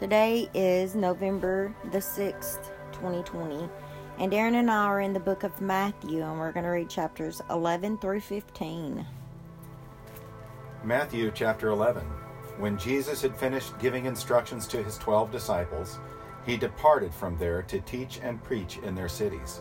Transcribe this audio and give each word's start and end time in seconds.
Today 0.00 0.48
is 0.54 0.94
November 0.94 1.74
the 1.92 1.98
6th, 1.98 2.70
2020, 2.90 3.68
and 4.18 4.32
Aaron 4.32 4.54
and 4.54 4.70
I 4.70 4.84
are 4.84 5.02
in 5.02 5.12
the 5.12 5.20
book 5.20 5.42
of 5.42 5.60
Matthew, 5.60 6.22
and 6.22 6.38
we're 6.38 6.52
going 6.52 6.64
to 6.64 6.70
read 6.70 6.88
chapters 6.88 7.42
11 7.50 7.98
through 7.98 8.22
15. 8.22 9.04
Matthew 10.82 11.30
chapter 11.34 11.68
11. 11.68 12.02
When 12.56 12.78
Jesus 12.78 13.20
had 13.20 13.36
finished 13.36 13.78
giving 13.78 14.06
instructions 14.06 14.66
to 14.68 14.82
his 14.82 14.96
twelve 14.96 15.30
disciples, 15.30 15.98
he 16.46 16.56
departed 16.56 17.12
from 17.12 17.36
there 17.36 17.60
to 17.64 17.78
teach 17.82 18.20
and 18.22 18.42
preach 18.42 18.78
in 18.78 18.94
their 18.94 19.06
cities. 19.06 19.60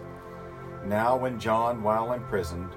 Now, 0.86 1.18
when 1.18 1.38
John, 1.38 1.84
while 1.84 2.14
imprisoned, 2.14 2.72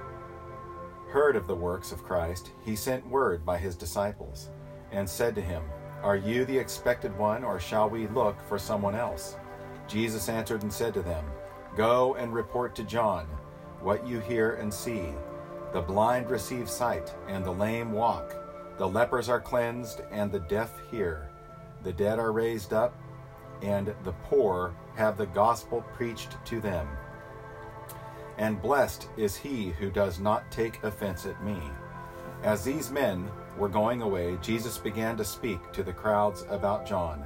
heard 1.10 1.36
of 1.36 1.46
the 1.46 1.54
works 1.54 1.92
of 1.92 2.02
Christ, 2.02 2.50
he 2.64 2.74
sent 2.74 3.06
word 3.06 3.46
by 3.46 3.58
his 3.58 3.76
disciples, 3.76 4.50
and 4.90 5.08
said 5.08 5.36
to 5.36 5.40
him, 5.40 5.62
are 6.03 6.16
you 6.16 6.45
the 6.45 6.59
expected 6.59 7.16
one, 7.16 7.45
or 7.45 7.61
shall 7.61 7.89
we 7.89 8.09
look 8.09 8.37
for 8.48 8.59
someone 8.59 8.95
else? 8.95 9.37
Jesus 9.87 10.29
answered 10.29 10.62
and 10.62 10.73
said 10.73 10.95
to 10.95 11.02
them, 11.02 11.24
Go 11.77 12.15
and 12.15 12.34
report 12.34 12.74
to 12.77 12.84
John 12.84 13.27
what 13.80 14.07
you 14.07 14.20
hear 14.20 14.55
and 14.55 14.73
see. 14.73 15.07
The 15.73 15.80
blind 15.80 16.29
receive 16.30 16.69
sight, 16.69 17.15
and 17.29 17.45
the 17.45 17.52
lame 17.52 17.93
walk. 17.93 18.37
The 18.79 18.88
lepers 18.88 19.29
are 19.29 19.41
cleansed, 19.41 20.02
and 20.10 20.30
the 20.30 20.41
deaf 20.41 20.73
hear. 20.91 21.29
The 21.83 21.93
dead 21.93 22.19
are 22.19 22.32
raised 22.32 22.73
up, 22.73 22.95
and 23.62 23.95
the 24.05 24.12
poor 24.24 24.74
have 24.96 25.16
the 25.16 25.27
gospel 25.27 25.82
preached 25.95 26.37
to 26.46 26.60
them. 26.60 26.88
And 28.38 28.60
blessed 28.60 29.09
is 29.16 29.37
he 29.37 29.71
who 29.71 29.91
does 29.91 30.19
not 30.19 30.51
take 30.51 30.82
offense 30.82 31.27
at 31.27 31.43
me. 31.45 31.59
As 32.43 32.65
these 32.65 32.91
men 32.91 33.30
were 33.59 33.69
going 33.69 34.02
away, 34.02 34.38
Jesus 34.42 34.79
began 34.79 35.16
to 35.16 35.24
speak 35.24 35.73
to 35.73 35.83
the 35.83 35.93
crowds 35.93 36.45
about 36.48 36.87
John. 36.87 37.24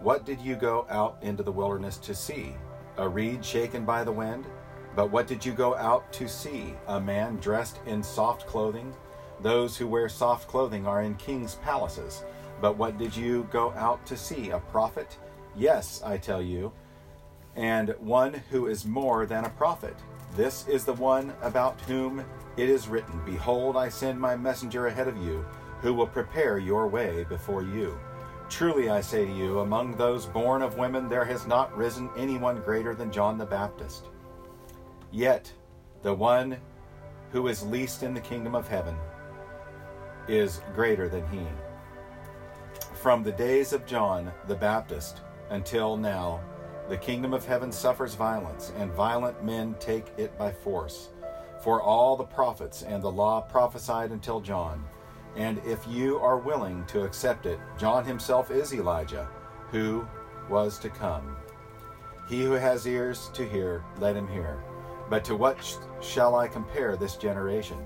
What 0.00 0.24
did 0.24 0.40
you 0.40 0.56
go 0.56 0.86
out 0.90 1.18
into 1.22 1.42
the 1.42 1.52
wilderness 1.52 1.96
to 1.98 2.14
see? 2.14 2.54
A 2.96 3.08
reed 3.08 3.44
shaken 3.44 3.84
by 3.84 4.04
the 4.04 4.12
wind? 4.12 4.46
But 4.94 5.10
what 5.10 5.26
did 5.26 5.44
you 5.44 5.52
go 5.52 5.76
out 5.76 6.12
to 6.14 6.28
see? 6.28 6.74
A 6.88 7.00
man 7.00 7.36
dressed 7.36 7.80
in 7.86 8.02
soft 8.02 8.46
clothing? 8.46 8.92
Those 9.40 9.76
who 9.76 9.86
wear 9.86 10.08
soft 10.08 10.48
clothing 10.48 10.86
are 10.86 11.02
in 11.02 11.14
king's 11.14 11.54
palaces. 11.56 12.24
But 12.60 12.76
what 12.76 12.98
did 12.98 13.16
you 13.16 13.48
go 13.50 13.72
out 13.72 14.04
to 14.06 14.16
see? 14.16 14.50
A 14.50 14.58
prophet? 14.58 15.18
Yes, 15.56 16.02
I 16.04 16.16
tell 16.16 16.42
you, 16.42 16.72
and 17.56 17.94
one 17.98 18.34
who 18.50 18.66
is 18.66 18.86
more 18.86 19.26
than 19.26 19.44
a 19.44 19.50
prophet. 19.50 19.94
This 20.36 20.66
is 20.66 20.84
the 20.84 20.94
one 20.94 21.32
about 21.42 21.80
whom 21.82 22.24
it 22.56 22.68
is 22.68 22.88
written, 22.88 23.20
Behold, 23.24 23.76
I 23.76 23.88
send 23.88 24.18
my 24.18 24.36
messenger 24.36 24.86
ahead 24.86 25.08
of 25.08 25.16
you, 25.18 25.44
who 25.82 25.92
will 25.92 26.06
prepare 26.06 26.58
your 26.58 26.86
way 26.86 27.24
before 27.28 27.62
you. 27.62 27.98
Truly 28.48 28.88
I 28.88 29.00
say 29.00 29.26
to 29.26 29.32
you, 29.32 29.60
among 29.60 29.96
those 29.96 30.26
born 30.26 30.62
of 30.62 30.78
women 30.78 31.08
there 31.08 31.24
has 31.24 31.46
not 31.46 31.76
risen 31.76 32.08
anyone 32.16 32.62
greater 32.62 32.94
than 32.94 33.12
John 33.12 33.36
the 33.36 33.44
Baptist. 33.44 34.06
Yet 35.10 35.52
the 36.02 36.14
one 36.14 36.56
who 37.32 37.48
is 37.48 37.62
least 37.62 38.02
in 38.02 38.14
the 38.14 38.20
kingdom 38.20 38.54
of 38.54 38.68
heaven 38.68 38.96
is 40.28 40.60
greater 40.74 41.08
than 41.08 41.26
he. 41.28 41.44
From 42.94 43.22
the 43.22 43.32
days 43.32 43.72
of 43.72 43.84
John 43.84 44.32
the 44.46 44.54
Baptist 44.54 45.20
until 45.50 45.96
now, 45.96 46.40
the 46.88 46.96
kingdom 46.96 47.32
of 47.32 47.44
heaven 47.44 47.72
suffers 47.72 48.14
violence, 48.14 48.72
and 48.76 48.92
violent 48.92 49.42
men 49.44 49.74
take 49.78 50.06
it 50.16 50.36
by 50.36 50.52
force. 50.52 51.08
For 51.62 51.80
all 51.80 52.16
the 52.16 52.24
prophets 52.24 52.82
and 52.82 53.02
the 53.02 53.10
law 53.10 53.40
prophesied 53.40 54.10
until 54.10 54.40
John. 54.40 54.84
And 55.36 55.60
if 55.64 55.86
you 55.88 56.18
are 56.18 56.38
willing 56.38 56.84
to 56.86 57.04
accept 57.04 57.46
it, 57.46 57.58
John 57.78 58.04
himself 58.04 58.50
is 58.50 58.74
Elijah, 58.74 59.28
who 59.70 60.06
was 60.48 60.78
to 60.80 60.90
come. 60.90 61.36
He 62.28 62.42
who 62.42 62.52
has 62.52 62.86
ears 62.86 63.30
to 63.34 63.48
hear, 63.48 63.84
let 63.98 64.16
him 64.16 64.28
hear. 64.28 64.62
But 65.08 65.24
to 65.24 65.36
what 65.36 65.62
sh- 65.62 65.74
shall 66.00 66.34
I 66.34 66.48
compare 66.48 66.96
this 66.96 67.16
generation? 67.16 67.78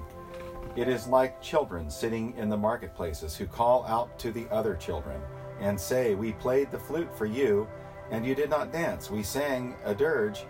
It 0.76 0.88
is 0.88 1.06
like 1.06 1.41
children 1.41 1.91
sitting 1.91 2.37
in 2.37 2.48
the 2.48 2.56
marketplaces 2.56 3.37
who 3.37 3.47
call 3.47 3.87
out 3.87 4.19
to 4.19 4.31
the 4.31 4.47
other 4.50 4.75
children 4.75 5.21
and 5.60 5.81
say, 5.81 6.15
We 6.15 6.32
played 6.32 6.71
the 6.71 6.78
flute 6.78 7.16
for 7.16 7.26
you, 7.26 7.66
and 8.10 8.26
you 8.26 8.34
did 8.34 8.50
not 8.50 8.72
dance. 8.72 9.10
We 9.10 9.22
sang 9.22 9.75
a 9.84 9.94
dirge, 9.94 10.44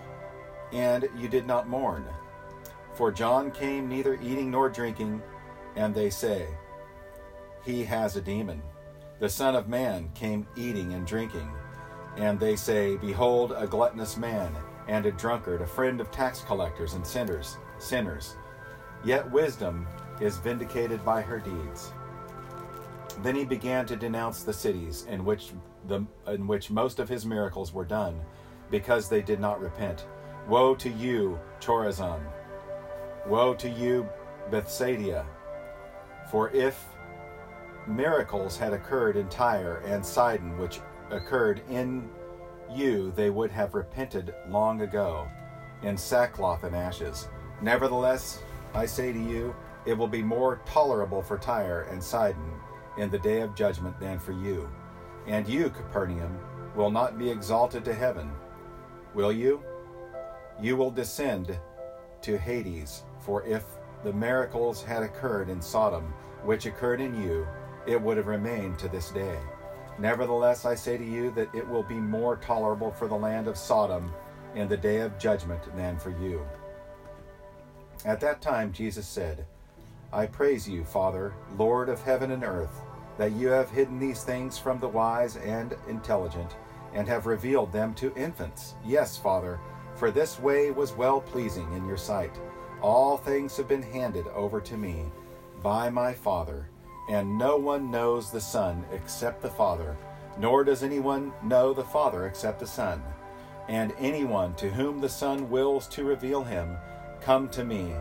and 0.72 1.08
you 1.16 1.28
did 1.28 1.46
not 1.46 1.68
mourn. 1.68 2.04
For 2.94 3.12
John 3.12 3.50
came 3.50 3.88
neither 3.88 4.18
eating 4.22 4.50
nor 4.50 4.68
drinking, 4.68 5.22
and 5.76 5.94
they 5.94 6.10
say, 6.10 6.48
He 7.66 7.82
has 7.84 8.14
a 8.14 8.20
demon. 8.20 8.62
The 9.18 9.28
Son 9.28 9.56
of 9.56 9.68
Man 9.68 10.08
came 10.14 10.46
eating 10.56 10.92
and 10.92 11.04
drinking, 11.04 11.50
and 12.16 12.38
they 12.38 12.54
say, 12.54 12.96
Behold, 12.96 13.50
a 13.50 13.66
gluttonous 13.66 14.16
man, 14.16 14.54
and 14.86 15.04
a 15.04 15.10
drunkard, 15.10 15.60
a 15.60 15.66
friend 15.66 16.00
of 16.00 16.12
tax 16.12 16.42
collectors 16.42 16.94
and 16.94 17.04
sinners, 17.04 17.56
sinners. 17.80 18.36
Yet 19.04 19.28
wisdom 19.32 19.88
is 20.20 20.38
vindicated 20.38 21.04
by 21.04 21.22
her 21.22 21.40
deeds. 21.40 21.92
Then 23.24 23.34
he 23.34 23.44
began 23.44 23.84
to 23.86 23.96
denounce 23.96 24.44
the 24.44 24.52
cities 24.52 25.04
in 25.08 25.24
which 25.24 25.52
the 25.88 26.06
in 26.28 26.46
which 26.46 26.70
most 26.70 27.00
of 27.00 27.08
his 27.08 27.26
miracles 27.26 27.72
were 27.72 27.84
done, 27.84 28.20
because 28.70 29.08
they 29.08 29.22
did 29.22 29.40
not 29.40 29.60
repent. 29.60 30.06
Woe 30.46 30.76
to 30.76 30.88
you, 30.88 31.40
Chorazin! 31.60 32.20
Woe 33.26 33.54
to 33.54 33.68
you, 33.68 34.08
Bethsaida! 34.52 35.26
For 36.30 36.50
if 36.50 36.84
miracles 37.88 38.56
had 38.56 38.72
occurred 38.72 39.16
in 39.16 39.28
Tyre 39.28 39.82
and 39.86 40.04
Sidon, 40.04 40.58
which 40.58 40.80
occurred 41.10 41.62
in 41.70 42.08
you, 42.70 43.12
they 43.12 43.30
would 43.30 43.50
have 43.50 43.74
repented 43.74 44.34
long 44.48 44.82
ago 44.82 45.28
in 45.82 45.96
sackcloth 45.96 46.64
and 46.64 46.74
ashes. 46.74 47.28
Nevertheless, 47.62 48.42
I 48.74 48.86
say 48.86 49.12
to 49.12 49.18
you, 49.18 49.54
it 49.84 49.96
will 49.96 50.08
be 50.08 50.22
more 50.22 50.60
tolerable 50.66 51.22
for 51.22 51.38
Tyre 51.38 51.86
and 51.90 52.02
Sidon 52.02 52.52
in 52.98 53.10
the 53.10 53.18
day 53.18 53.40
of 53.40 53.54
judgment 53.54 53.98
than 54.00 54.18
for 54.18 54.32
you. 54.32 54.68
And 55.26 55.46
you, 55.48 55.70
Capernaum, 55.70 56.38
will 56.74 56.90
not 56.90 57.18
be 57.18 57.30
exalted 57.30 57.84
to 57.84 57.94
heaven, 57.94 58.30
will 59.14 59.32
you? 59.32 59.62
You 60.60 60.76
will 60.76 60.90
descend 60.90 61.58
to 62.22 62.36
Hades. 62.36 63.04
For 63.20 63.44
if 63.44 63.64
the 64.02 64.12
miracles 64.12 64.82
had 64.82 65.02
occurred 65.02 65.48
in 65.48 65.60
Sodom, 65.60 66.12
which 66.44 66.66
occurred 66.66 67.00
in 67.00 67.20
you, 67.20 67.46
it 67.86 68.00
would 68.00 68.16
have 68.16 68.26
remained 68.26 68.78
to 68.78 68.88
this 68.88 69.10
day. 69.10 69.38
Nevertheless, 69.98 70.64
I 70.64 70.74
say 70.74 70.98
to 70.98 71.04
you 71.04 71.30
that 71.32 71.54
it 71.54 71.66
will 71.66 71.82
be 71.82 71.94
more 71.94 72.36
tolerable 72.36 72.90
for 72.92 73.08
the 73.08 73.14
land 73.14 73.48
of 73.48 73.56
Sodom 73.56 74.12
in 74.54 74.68
the 74.68 74.76
day 74.76 74.98
of 74.98 75.18
judgment 75.18 75.62
than 75.76 75.98
for 75.98 76.10
you. 76.10 76.46
At 78.04 78.20
that 78.20 78.42
time, 78.42 78.72
Jesus 78.72 79.06
said, 79.06 79.46
I 80.12 80.26
praise 80.26 80.68
you, 80.68 80.84
Father, 80.84 81.34
Lord 81.58 81.88
of 81.88 82.02
heaven 82.02 82.30
and 82.30 82.44
earth, 82.44 82.82
that 83.18 83.32
you 83.32 83.48
have 83.48 83.70
hidden 83.70 83.98
these 83.98 84.22
things 84.22 84.58
from 84.58 84.78
the 84.78 84.88
wise 84.88 85.36
and 85.36 85.74
intelligent, 85.88 86.56
and 86.94 87.08
have 87.08 87.26
revealed 87.26 87.72
them 87.72 87.94
to 87.94 88.14
infants. 88.14 88.74
Yes, 88.84 89.16
Father, 89.16 89.58
for 89.94 90.10
this 90.10 90.38
way 90.38 90.70
was 90.70 90.92
well 90.92 91.20
pleasing 91.20 91.70
in 91.72 91.86
your 91.86 91.96
sight. 91.96 92.38
All 92.82 93.16
things 93.16 93.56
have 93.56 93.68
been 93.68 93.82
handed 93.82 94.26
over 94.28 94.60
to 94.60 94.76
me 94.76 95.06
by 95.62 95.88
my 95.90 96.12
Father, 96.12 96.68
and 97.08 97.38
no 97.38 97.56
one 97.56 97.90
knows 97.90 98.30
the 98.30 98.40
Son 98.40 98.84
except 98.92 99.42
the 99.42 99.48
Father, 99.48 99.96
nor 100.38 100.64
does 100.64 100.82
anyone 100.82 101.32
know 101.42 101.72
the 101.72 101.84
Father 101.84 102.26
except 102.26 102.60
the 102.60 102.66
Son. 102.66 103.02
And 103.68 103.92
anyone 103.98 104.54
to 104.56 104.70
whom 104.70 105.00
the 105.00 105.08
Son 105.08 105.50
wills 105.50 105.86
to 105.88 106.04
reveal 106.04 106.44
him, 106.44 106.76
come 107.20 107.48
to 107.50 107.64
me, 107.64 107.92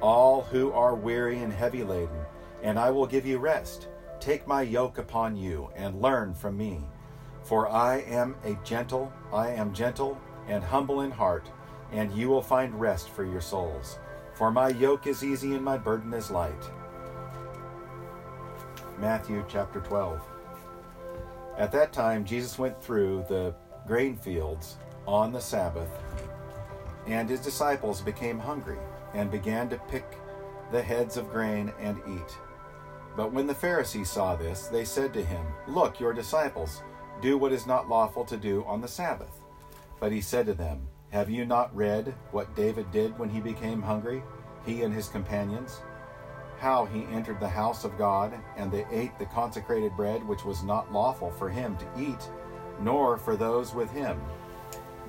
all 0.00 0.42
who 0.42 0.72
are 0.72 0.94
weary 0.94 1.38
and 1.38 1.52
heavy 1.52 1.82
laden, 1.82 2.24
and 2.62 2.78
I 2.78 2.90
will 2.90 3.06
give 3.06 3.26
you 3.26 3.38
rest. 3.38 3.88
Take 4.20 4.46
my 4.46 4.62
yoke 4.62 4.98
upon 4.98 5.36
you 5.36 5.70
and 5.76 6.00
learn 6.00 6.34
from 6.34 6.56
me, 6.56 6.80
for 7.42 7.68
I 7.68 7.98
am 8.00 8.36
a 8.44 8.58
gentle, 8.64 9.12
I 9.32 9.48
am 9.50 9.74
gentle 9.74 10.18
and 10.46 10.62
humble 10.62 11.02
in 11.02 11.10
heart, 11.10 11.50
and 11.92 12.12
you 12.12 12.28
will 12.28 12.42
find 12.42 12.78
rest 12.78 13.10
for 13.10 13.24
your 13.24 13.40
souls. 13.40 13.98
For 14.34 14.50
my 14.50 14.68
yoke 14.68 15.06
is 15.06 15.22
easy 15.22 15.54
and 15.54 15.64
my 15.64 15.78
burden 15.78 16.12
is 16.12 16.30
light. 16.30 16.70
Matthew 18.98 19.44
chapter 19.48 19.80
12. 19.80 20.20
At 21.58 21.72
that 21.72 21.92
time, 21.92 22.24
Jesus 22.24 22.58
went 22.58 22.80
through 22.80 23.24
the 23.28 23.54
grain 23.86 24.16
fields 24.16 24.76
on 25.06 25.32
the 25.32 25.40
Sabbath, 25.40 25.90
and 27.06 27.28
his 27.28 27.40
disciples 27.40 28.00
became 28.00 28.38
hungry 28.38 28.78
and 29.12 29.30
began 29.30 29.68
to 29.68 29.78
pick 29.88 30.18
the 30.70 30.82
heads 30.82 31.16
of 31.16 31.30
grain 31.30 31.72
and 31.80 32.00
eat. 32.08 32.38
But 33.16 33.32
when 33.32 33.46
the 33.46 33.54
Pharisees 33.54 34.10
saw 34.10 34.36
this, 34.36 34.68
they 34.68 34.84
said 34.84 35.12
to 35.14 35.24
him, 35.24 35.44
Look, 35.66 35.98
your 35.98 36.12
disciples 36.12 36.82
do 37.20 37.36
what 37.36 37.52
is 37.52 37.66
not 37.66 37.88
lawful 37.88 38.24
to 38.24 38.36
do 38.36 38.64
on 38.64 38.80
the 38.80 38.88
Sabbath. 38.88 39.40
But 40.00 40.12
he 40.12 40.20
said 40.20 40.46
to 40.46 40.54
them, 40.54 40.86
Have 41.10 41.30
you 41.30 41.44
not 41.44 41.74
read 41.74 42.14
what 42.30 42.54
David 42.54 42.90
did 42.92 43.18
when 43.18 43.28
he 43.28 43.40
became 43.40 43.82
hungry, 43.82 44.22
he 44.64 44.82
and 44.82 44.94
his 44.94 45.08
companions? 45.08 45.80
How 46.64 46.86
he 46.86 47.04
entered 47.12 47.40
the 47.40 47.48
house 47.50 47.84
of 47.84 47.98
God, 47.98 48.32
and 48.56 48.72
they 48.72 48.86
ate 48.90 49.18
the 49.18 49.26
consecrated 49.26 49.94
bread 49.98 50.26
which 50.26 50.46
was 50.46 50.62
not 50.62 50.90
lawful 50.90 51.30
for 51.30 51.50
him 51.50 51.76
to 51.76 52.02
eat, 52.02 52.30
nor 52.80 53.18
for 53.18 53.36
those 53.36 53.74
with 53.74 53.90
him, 53.90 54.18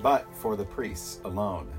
but 0.02 0.26
for 0.34 0.54
the 0.54 0.66
priests 0.66 1.18
alone. 1.24 1.72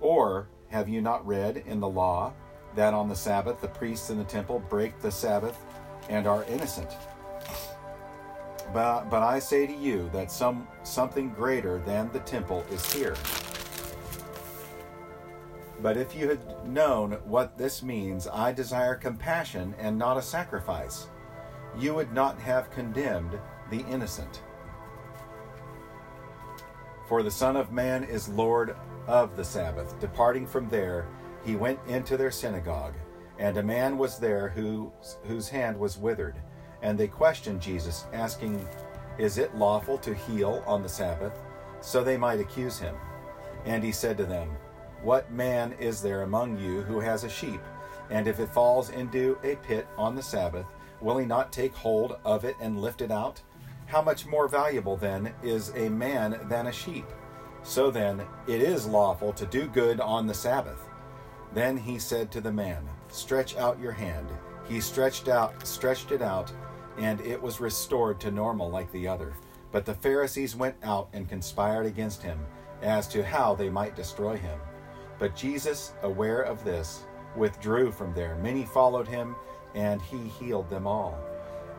Or 0.00 0.48
have 0.68 0.88
you 0.88 1.02
not 1.02 1.26
read 1.26 1.58
in 1.66 1.80
the 1.80 1.88
law 1.88 2.32
that 2.74 2.94
on 2.94 3.10
the 3.10 3.14
Sabbath 3.14 3.60
the 3.60 3.68
priests 3.68 4.08
in 4.08 4.16
the 4.16 4.24
temple 4.24 4.64
break 4.70 4.98
the 5.02 5.10
Sabbath 5.10 5.58
and 6.08 6.26
are 6.26 6.44
innocent? 6.44 6.96
But, 8.72 9.10
but 9.10 9.22
I 9.22 9.38
say 9.38 9.66
to 9.66 9.74
you 9.74 10.08
that 10.14 10.32
some 10.32 10.66
something 10.82 11.28
greater 11.28 11.80
than 11.80 12.10
the 12.10 12.20
temple 12.20 12.64
is 12.70 12.90
here. 12.90 13.16
But 15.82 15.96
if 15.96 16.14
you 16.14 16.28
had 16.28 16.66
known 16.66 17.12
what 17.24 17.56
this 17.56 17.82
means, 17.82 18.28
I 18.28 18.52
desire 18.52 18.94
compassion 18.94 19.74
and 19.78 19.98
not 19.98 20.18
a 20.18 20.22
sacrifice, 20.22 21.08
you 21.78 21.94
would 21.94 22.12
not 22.12 22.38
have 22.40 22.70
condemned 22.70 23.38
the 23.70 23.80
innocent. 23.86 24.42
For 27.08 27.22
the 27.22 27.30
Son 27.30 27.56
of 27.56 27.72
Man 27.72 28.04
is 28.04 28.28
Lord 28.28 28.76
of 29.06 29.36
the 29.36 29.44
Sabbath. 29.44 29.98
Departing 30.00 30.46
from 30.46 30.68
there, 30.68 31.08
he 31.44 31.56
went 31.56 31.80
into 31.86 32.16
their 32.16 32.30
synagogue, 32.30 32.94
and 33.38 33.56
a 33.56 33.62
man 33.62 33.96
was 33.96 34.18
there 34.18 34.48
who, 34.50 34.92
whose 35.24 35.48
hand 35.48 35.78
was 35.78 35.96
withered. 35.96 36.36
And 36.82 36.98
they 36.98 37.08
questioned 37.08 37.60
Jesus, 37.60 38.04
asking, 38.12 38.66
Is 39.18 39.38
it 39.38 39.56
lawful 39.56 39.98
to 39.98 40.14
heal 40.14 40.62
on 40.66 40.82
the 40.82 40.88
Sabbath? 40.88 41.40
So 41.80 42.04
they 42.04 42.16
might 42.16 42.40
accuse 42.40 42.78
him. 42.78 42.94
And 43.64 43.82
he 43.82 43.92
said 43.92 44.16
to 44.18 44.24
them, 44.24 44.50
What 45.02 45.32
man 45.32 45.72
is 45.80 46.02
there 46.02 46.22
among 46.22 46.58
you 46.58 46.82
who 46.82 47.00
has 47.00 47.24
a 47.24 47.28
sheep, 47.28 47.60
and 48.10 48.28
if 48.28 48.38
it 48.38 48.50
falls 48.50 48.90
into 48.90 49.38
a 49.42 49.56
pit 49.56 49.88
on 49.96 50.14
the 50.14 50.22
Sabbath, 50.22 50.66
will 51.00 51.16
he 51.16 51.24
not 51.24 51.52
take 51.52 51.74
hold 51.74 52.18
of 52.24 52.44
it 52.44 52.56
and 52.60 52.82
lift 52.82 53.00
it 53.00 53.10
out? 53.10 53.40
How 53.86 54.02
much 54.02 54.26
more 54.26 54.46
valuable 54.46 54.96
then 54.96 55.32
is 55.42 55.72
a 55.74 55.88
man 55.88 56.38
than 56.48 56.66
a 56.66 56.72
sheep? 56.72 57.06
So 57.62 57.90
then, 57.90 58.22
it 58.46 58.60
is 58.60 58.86
lawful 58.86 59.32
to 59.32 59.46
do 59.46 59.66
good 59.68 60.00
on 60.00 60.26
the 60.26 60.34
Sabbath. 60.34 60.86
Then 61.54 61.76
he 61.76 61.98
said 61.98 62.30
to 62.32 62.40
the 62.40 62.52
man, 62.52 62.86
Stretch 63.08 63.56
out 63.56 63.80
your 63.80 63.92
hand. 63.92 64.28
He 64.68 64.80
stretched 64.80 65.28
out 65.28 65.66
stretched 65.66 66.12
it 66.12 66.22
out, 66.22 66.52
and 66.98 67.20
it 67.22 67.40
was 67.40 67.60
restored 67.60 68.20
to 68.20 68.30
normal 68.30 68.70
like 68.70 68.92
the 68.92 69.08
other. 69.08 69.34
But 69.72 69.86
the 69.86 69.94
Pharisees 69.94 70.54
went 70.54 70.76
out 70.82 71.08
and 71.12 71.28
conspired 71.28 71.86
against 71.86 72.22
him 72.22 72.38
as 72.82 73.08
to 73.08 73.24
how 73.24 73.54
they 73.54 73.70
might 73.70 73.96
destroy 73.96 74.36
him. 74.36 74.58
But 75.20 75.36
Jesus, 75.36 75.92
aware 76.02 76.40
of 76.40 76.64
this, 76.64 77.04
withdrew 77.36 77.92
from 77.92 78.12
there. 78.14 78.34
Many 78.36 78.64
followed 78.64 79.06
him, 79.06 79.36
and 79.76 80.02
he 80.02 80.18
healed 80.18 80.68
them 80.68 80.88
all, 80.88 81.16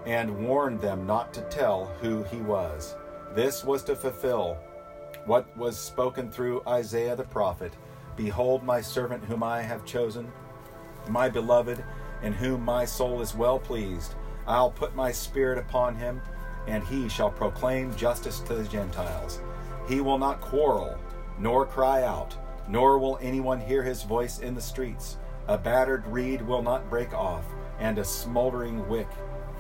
and 0.05 0.47
warned 0.47 0.79
them 0.79 1.05
not 1.05 1.33
to 1.33 1.41
tell 1.49 1.87
who 1.99 2.23
he 2.23 2.37
was. 2.37 2.95
This 3.35 3.65
was 3.65 3.83
to 3.83 3.95
fulfill 3.95 4.57
what 5.25 5.55
was 5.57 5.77
spoken 5.77 6.31
through 6.31 6.63
Isaiah 6.65 7.15
the 7.15 7.23
prophet 7.23 7.73
Behold, 8.15 8.63
my 8.63 8.81
servant 8.81 9.23
whom 9.23 9.41
I 9.41 9.61
have 9.61 9.85
chosen, 9.85 10.31
my 11.07 11.29
beloved, 11.29 11.83
in 12.21 12.33
whom 12.33 12.63
my 12.63 12.85
soul 12.85 13.21
is 13.21 13.33
well 13.33 13.57
pleased. 13.57 14.15
I'll 14.45 14.69
put 14.71 14.95
my 14.95 15.11
spirit 15.11 15.57
upon 15.57 15.95
him, 15.95 16.21
and 16.67 16.83
he 16.83 17.09
shall 17.09 17.31
proclaim 17.31 17.95
justice 17.95 18.39
to 18.41 18.53
the 18.53 18.67
Gentiles. 18.67 19.41
He 19.87 20.01
will 20.01 20.17
not 20.17 20.41
quarrel, 20.41 20.97
nor 21.39 21.65
cry 21.65 22.03
out, 22.03 22.35
nor 22.71 22.97
will 22.97 23.19
anyone 23.21 23.59
hear 23.59 23.83
his 23.83 24.03
voice 24.03 24.39
in 24.39 24.55
the 24.55 24.61
streets. 24.61 25.17
A 25.47 25.57
battered 25.57 26.07
reed 26.07 26.41
will 26.41 26.63
not 26.63 26.89
break 26.89 27.13
off, 27.13 27.43
and 27.79 27.97
a 27.97 28.05
smoldering 28.05 28.87
wick 28.87 29.09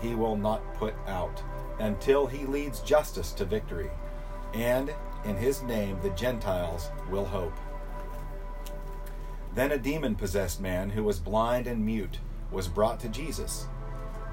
he 0.01 0.15
will 0.15 0.37
not 0.37 0.73
put 0.75 0.95
out, 1.07 1.43
until 1.79 2.25
he 2.25 2.45
leads 2.45 2.79
justice 2.79 3.33
to 3.33 3.43
victory. 3.43 3.91
And 4.53 4.93
in 5.25 5.35
his 5.35 5.61
name 5.61 5.99
the 6.01 6.09
Gentiles 6.11 6.89
will 7.09 7.25
hope. 7.25 7.57
Then 9.53 9.73
a 9.73 9.77
demon 9.77 10.15
possessed 10.15 10.61
man 10.61 10.89
who 10.89 11.03
was 11.03 11.19
blind 11.19 11.67
and 11.67 11.85
mute 11.85 12.19
was 12.49 12.69
brought 12.69 13.01
to 13.01 13.09
Jesus, 13.09 13.67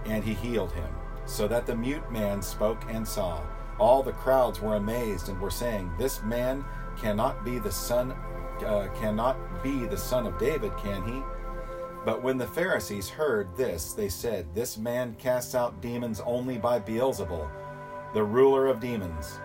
and 0.07 0.23
he 0.23 0.35
healed 0.35 0.73
him, 0.73 0.95
so 1.27 1.49
that 1.49 1.67
the 1.67 1.75
mute 1.75 2.13
man 2.13 2.41
spoke 2.41 2.85
and 2.89 3.07
saw. 3.07 3.43
All 3.81 4.05
the 4.05 4.13
crowds 4.13 4.61
were 4.61 4.77
amazed 4.77 5.29
and 5.29 5.41
were 5.41 5.51
saying, 5.51 5.91
This 5.99 6.23
man 6.23 6.65
cannot 6.97 7.45
be 7.45 7.59
the 7.59 7.73
son 7.73 8.15
uh, 8.63 8.89
cannot 9.01 9.63
be 9.63 9.87
the 9.87 9.97
son 9.97 10.27
of 10.27 10.39
David, 10.39 10.73
can 10.77 11.07
he? 11.07 11.23
But 12.05 12.23
when 12.23 12.39
the 12.39 12.47
Pharisees 12.47 13.09
heard 13.09 13.55
this, 13.57 13.93
they 13.93 14.09
said, 14.09 14.47
This 14.55 14.79
man 14.79 15.15
casts 15.19 15.55
out 15.55 15.81
demons 15.81 16.21
only 16.25 16.57
by 16.57 16.81
Beelzebul, 16.81 17.49
the 18.15 18.23
ruler 18.23 18.67
of 18.67 18.81
demons. 18.81 19.39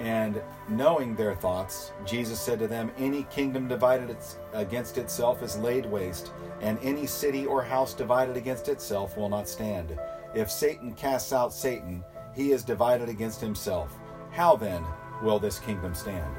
And 0.00 0.40
knowing 0.68 1.16
their 1.16 1.34
thoughts, 1.34 1.92
Jesus 2.06 2.40
said 2.40 2.60
to 2.60 2.68
them, 2.68 2.92
Any 2.96 3.24
kingdom 3.24 3.66
divided 3.66 4.16
against 4.52 4.96
itself 4.96 5.42
is 5.42 5.58
laid 5.58 5.84
waste, 5.86 6.32
and 6.60 6.78
any 6.82 7.06
city 7.06 7.46
or 7.46 7.62
house 7.62 7.94
divided 7.94 8.36
against 8.36 8.68
itself 8.68 9.16
will 9.16 9.28
not 9.28 9.48
stand. 9.48 9.98
If 10.34 10.50
Satan 10.50 10.94
casts 10.94 11.32
out 11.32 11.52
Satan, 11.52 12.04
he 12.34 12.52
is 12.52 12.62
divided 12.62 13.08
against 13.08 13.40
himself. 13.40 13.98
How 14.30 14.54
then 14.54 14.84
will 15.22 15.40
this 15.40 15.58
kingdom 15.58 15.94
stand? 15.94 16.32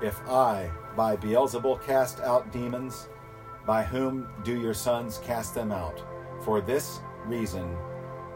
If 0.00 0.20
I, 0.28 0.70
by 0.96 1.16
Beelzebul, 1.16 1.84
cast 1.84 2.20
out 2.20 2.50
demons, 2.52 3.08
by 3.66 3.82
whom 3.82 4.28
do 4.44 4.58
your 4.58 4.74
sons 4.74 5.18
cast 5.18 5.54
them 5.54 5.70
out? 5.70 6.02
For 6.44 6.60
this 6.60 7.00
reason, 7.26 7.76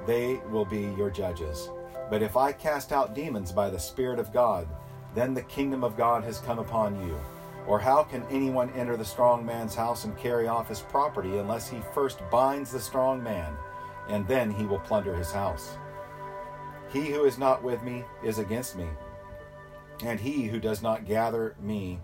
they 0.06 0.40
will 0.50 0.64
be 0.64 0.92
your 0.96 1.10
judges. 1.10 1.70
But 2.10 2.22
if 2.22 2.36
I 2.36 2.52
cast 2.52 2.92
out 2.92 3.14
demons 3.14 3.52
by 3.52 3.70
the 3.70 3.78
Spirit 3.78 4.18
of 4.18 4.32
God, 4.32 4.68
then 5.14 5.34
the 5.34 5.42
kingdom 5.42 5.84
of 5.84 5.96
God 5.96 6.24
has 6.24 6.40
come 6.40 6.58
upon 6.58 7.06
you. 7.06 7.18
Or 7.66 7.78
how 7.78 8.02
can 8.02 8.24
anyone 8.30 8.70
enter 8.70 8.96
the 8.96 9.04
strong 9.04 9.44
man's 9.44 9.74
house 9.74 10.04
and 10.04 10.18
carry 10.18 10.48
off 10.48 10.68
his 10.68 10.80
property 10.80 11.38
unless 11.38 11.68
he 11.68 11.80
first 11.94 12.20
binds 12.30 12.72
the 12.72 12.80
strong 12.80 13.22
man, 13.22 13.54
and 14.08 14.26
then 14.26 14.50
he 14.50 14.64
will 14.64 14.80
plunder 14.80 15.14
his 15.14 15.30
house? 15.30 15.76
He 16.92 17.10
who 17.10 17.24
is 17.24 17.38
not 17.38 17.62
with 17.62 17.82
me 17.84 18.04
is 18.24 18.38
against 18.38 18.76
me, 18.76 18.88
and 20.04 20.18
he 20.18 20.46
who 20.46 20.58
does 20.58 20.82
not 20.82 21.06
gather 21.06 21.54
me, 21.60 22.00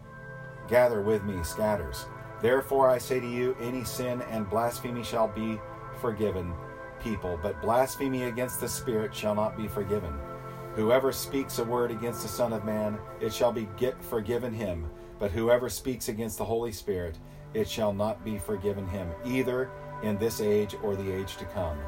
gather 0.69 1.03
with 1.03 1.25
me, 1.25 1.43
scatters. 1.43 2.07
Therefore 2.43 2.89
I 2.89 2.99
say 2.99 3.21
to 3.21 3.27
you, 3.27 3.57
any 3.61 3.85
sin 3.85 4.23
and 4.31 4.49
blasphemy 4.49 5.03
shall 5.03 5.29
be 5.29 5.59
forgiven 6.01 6.53
people, 7.01 7.39
but 7.43 7.61
blasphemy 7.63 8.25
against 8.25 8.61
the 8.61 8.69
Spirit 8.69 9.15
shall 9.15 9.35
not 9.35 9.57
be 9.57 9.69
forgiven. 9.69 10.13
Whoever 10.75 11.13
speaks 11.13 11.59
a 11.59 11.65
word 11.65 11.91
against 11.91 12.23
the 12.23 12.29
Son 12.29 12.53
of 12.53 12.65
Man, 12.65 12.99
it 13.21 13.33
shall 13.33 13.53
be 13.53 13.69
forgiven 14.01 14.53
him. 14.53 14.91
But 15.19 15.31
whoever 15.31 15.71
speaks 15.71 16.09
against 16.09 16.37
the 16.37 16.45
Holy 16.45 16.73
Spirit, 16.73 17.19
it 17.55 17.69
shall 17.69 17.93
not 17.93 18.25
be 18.25 18.39
forgiven 18.39 18.87
him, 18.87 19.09
either 19.25 19.71
in 20.03 20.19
this 20.19 20.41
age 20.41 20.75
or 20.83 20.95
the 20.95 21.11
age 21.11 21.37
to 21.37 21.47
come. 21.47 21.79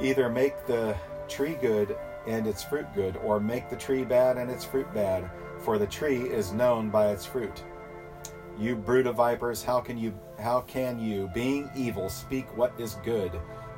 Either 0.00 0.28
make 0.28 0.66
the 0.66 0.96
tree 1.28 1.54
good 1.60 1.96
and 2.26 2.46
its 2.46 2.64
fruit 2.64 2.86
good, 2.94 3.16
or 3.18 3.38
make 3.38 3.70
the 3.70 3.76
tree 3.76 4.04
bad 4.04 4.38
and 4.38 4.50
its 4.50 4.64
fruit 4.64 4.92
bad, 4.92 5.30
for 5.62 5.78
the 5.78 5.86
tree 5.86 6.22
is 6.22 6.52
known 6.52 6.90
by 6.90 7.10
its 7.10 7.24
fruit. 7.24 7.62
You 8.58 8.76
brood 8.76 9.06
of 9.06 9.16
vipers, 9.16 9.62
how 9.62 9.80
can 9.80 9.96
you 9.96 10.12
how 10.38 10.60
can 10.62 11.00
you, 11.00 11.30
being 11.32 11.70
evil, 11.74 12.08
speak 12.08 12.56
what 12.56 12.72
is 12.78 12.96
good? 13.04 13.32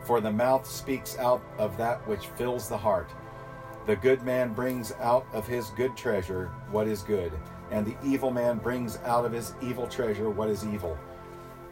For 0.04 0.20
the 0.20 0.32
mouth 0.32 0.66
speaks 0.66 1.18
out 1.18 1.42
of 1.58 1.76
that 1.76 2.06
which 2.08 2.26
fills 2.26 2.68
the 2.68 2.76
heart. 2.76 3.10
The 3.86 3.96
good 3.96 4.22
man 4.22 4.52
brings 4.54 4.92
out 4.92 5.26
of 5.32 5.46
his 5.46 5.70
good 5.70 5.96
treasure 5.96 6.46
what 6.70 6.86
is 6.86 7.02
good, 7.02 7.32
and 7.70 7.86
the 7.86 7.96
evil 8.04 8.30
man 8.30 8.58
brings 8.58 8.98
out 9.04 9.24
of 9.24 9.32
his 9.32 9.54
evil 9.62 9.86
treasure 9.86 10.30
what 10.30 10.48
is 10.48 10.64
evil. 10.66 10.98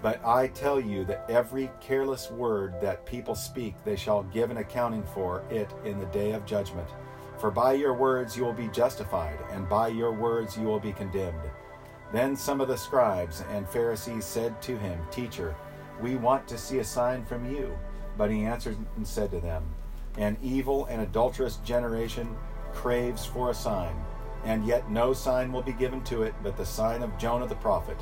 But 0.02 0.24
I 0.24 0.48
tell 0.48 0.80
you 0.80 1.04
that 1.06 1.30
every 1.30 1.70
careless 1.80 2.30
word 2.30 2.74
that 2.82 3.06
people 3.06 3.34
speak, 3.34 3.82
they 3.84 3.96
shall 3.96 4.24
give 4.24 4.50
an 4.50 4.58
accounting 4.58 5.04
for 5.14 5.44
it 5.50 5.70
in 5.84 5.98
the 5.98 6.06
day 6.06 6.32
of 6.32 6.44
judgment. 6.44 6.88
For 7.42 7.50
by 7.50 7.72
your 7.72 7.92
words 7.92 8.36
you 8.36 8.44
will 8.44 8.52
be 8.52 8.68
justified, 8.68 9.36
and 9.50 9.68
by 9.68 9.88
your 9.88 10.12
words 10.12 10.56
you 10.56 10.64
will 10.64 10.78
be 10.78 10.92
condemned. 10.92 11.50
Then 12.12 12.36
some 12.36 12.60
of 12.60 12.68
the 12.68 12.78
scribes 12.78 13.42
and 13.50 13.68
Pharisees 13.68 14.24
said 14.24 14.62
to 14.62 14.78
him, 14.78 15.00
Teacher, 15.10 15.56
we 16.00 16.14
want 16.14 16.46
to 16.46 16.56
see 16.56 16.78
a 16.78 16.84
sign 16.84 17.24
from 17.24 17.52
you. 17.52 17.76
But 18.16 18.30
he 18.30 18.44
answered 18.44 18.76
and 18.94 19.04
said 19.04 19.32
to 19.32 19.40
them, 19.40 19.64
An 20.16 20.36
evil 20.40 20.84
and 20.84 21.02
adulterous 21.02 21.56
generation 21.64 22.36
craves 22.72 23.26
for 23.26 23.50
a 23.50 23.54
sign, 23.54 23.96
and 24.44 24.64
yet 24.64 24.88
no 24.88 25.12
sign 25.12 25.50
will 25.50 25.62
be 25.62 25.72
given 25.72 26.04
to 26.04 26.22
it 26.22 26.34
but 26.44 26.56
the 26.56 26.64
sign 26.64 27.02
of 27.02 27.18
Jonah 27.18 27.48
the 27.48 27.56
prophet. 27.56 27.98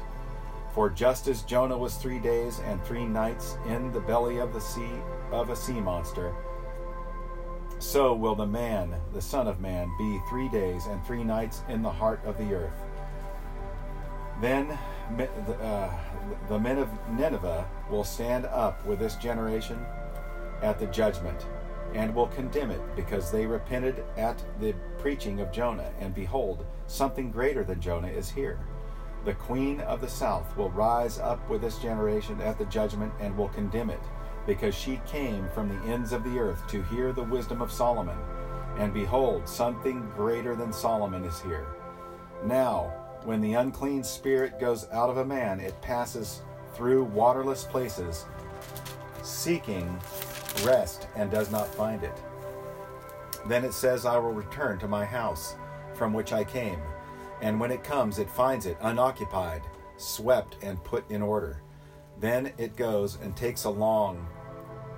For 0.75 0.91
just 0.91 1.29
as 1.29 1.45
Jonah 1.45 1.79
was 1.79 1.97
three 1.97 2.19
days 2.19 2.61
and 2.67 2.85
three 2.85 3.07
nights 3.07 3.57
in 3.67 3.91
the 3.91 4.01
belly 4.01 4.37
of 4.37 4.53
the 4.53 4.61
sea 4.61 5.01
of 5.33 5.49
a 5.49 5.57
sea 5.57 5.81
monster, 5.81 6.35
so 7.81 8.15
will 8.15 8.35
the 8.35 8.47
man, 8.47 8.95
the 9.13 9.21
Son 9.21 9.49
of 9.49 9.61
Man, 9.61 9.91
be 9.99 10.21
three 10.29 10.49
days 10.49 10.87
and 10.87 11.05
three 11.05 11.25
nights 11.25 11.63
in 11.69 11.83
the 11.83 11.91
heart 11.91 12.21
of 12.25 12.39
the 12.39 12.55
earth. 12.55 12.73
Then 14.41 14.71
uh, 14.71 15.91
the 16.49 16.59
men 16.59 16.79
of 16.79 16.89
Nineveh 17.11 17.67
will 17.91 18.05
stand 18.05 18.47
up 18.47 18.87
with 18.87 18.99
this 18.99 19.17
generation 19.17 19.85
at 20.63 20.79
the 20.79 20.87
judgment 20.87 21.47
and 21.95 22.15
will 22.15 22.29
condemn 22.29 22.71
it, 22.71 22.81
because 22.95 23.33
they 23.33 23.47
repented 23.47 24.05
at 24.17 24.41
the 24.61 24.73
preaching 24.99 25.41
of 25.41 25.51
Jonah, 25.51 25.91
and 25.99 26.15
behold, 26.15 26.65
something 26.87 27.33
greater 27.33 27.65
than 27.65 27.81
Jonah 27.81 28.09
is 28.09 28.31
here. 28.31 28.61
The 29.25 29.35
queen 29.35 29.81
of 29.81 30.01
the 30.01 30.09
south 30.09 30.57
will 30.57 30.71
rise 30.71 31.19
up 31.19 31.51
with 31.51 31.63
this 31.63 31.79
generation 31.79 32.41
at 32.41 32.59
the 32.59 32.65
judgment 32.67 33.13
and 33.21 33.37
will 33.37 33.49
condemn 33.49 33.91
it, 33.91 34.01
because 34.47 34.75
she 34.75 35.01
came 35.07 35.49
from 35.55 35.69
the 35.69 35.93
ends 35.93 36.13
of 36.13 36.25
the 36.25 36.39
earth 36.39 36.67
to 36.69 36.83
hear 36.85 37.13
the 37.13 37.23
wisdom 37.23 37.61
of 37.61 37.73
Solomon. 37.73 38.19
And 38.79 38.95
behold, 38.95 39.49
something 39.49 40.09
greater 40.17 40.55
than 40.55 40.73
Solomon 40.73 41.25
is 41.25 41.41
here. 41.41 41.67
Now, 42.45 42.93
when 43.25 43.41
the 43.41 43.55
unclean 43.55 44.03
spirit 44.03 44.59
goes 44.59 44.89
out 44.93 45.11
of 45.11 45.19
a 45.19 45.25
man, 45.25 45.61
it 45.61 45.81
passes 45.83 46.41
through 46.75 47.05
waterless 47.05 47.65
places, 47.65 48.25
seeking 49.23 50.01
rest 50.65 51.09
and 51.17 51.31
does 51.31 51.51
not 51.51 51.75
find 51.75 52.03
it. 52.03 52.17
Then 53.47 53.65
it 53.65 53.75
says, 53.75 54.07
I 54.07 54.17
will 54.17 54.33
return 54.33 54.79
to 54.79 54.89
my 54.89 55.05
house 55.05 55.55
from 55.95 56.13
which 56.13 56.33
I 56.33 56.45
came. 56.45 56.81
And 57.43 57.59
when 57.59 57.71
it 57.71 57.85
comes, 57.85 58.19
it 58.19 58.31
finds 58.31 58.67
it 58.67 58.77
unoccupied, 58.81 59.63
swept, 59.97 60.57
and 60.63 60.83
put 60.85 61.11
in 61.11 61.23
order. 61.23 61.63
Then 62.21 62.53
it 62.59 62.77
goes 62.77 63.19
and 63.23 63.35
takes 63.35 63.65
along 63.65 64.27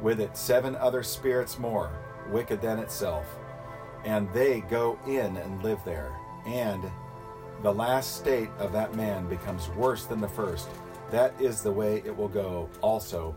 with 0.00 0.20
it 0.20 0.36
seven 0.36 0.74
other 0.76 1.02
spirits 1.02 1.58
more, 1.58 1.90
wicked 2.30 2.60
than 2.60 2.80
itself. 2.80 3.24
And 4.04 4.30
they 4.32 4.62
go 4.62 4.98
in 5.06 5.36
and 5.36 5.62
live 5.62 5.78
there. 5.84 6.12
And 6.44 6.82
the 7.62 7.72
last 7.72 8.16
state 8.16 8.50
of 8.58 8.72
that 8.72 8.96
man 8.96 9.28
becomes 9.28 9.68
worse 9.70 10.04
than 10.04 10.20
the 10.20 10.28
first. 10.28 10.68
That 11.12 11.40
is 11.40 11.62
the 11.62 11.70
way 11.70 12.02
it 12.04 12.16
will 12.16 12.28
go 12.28 12.68
also 12.80 13.36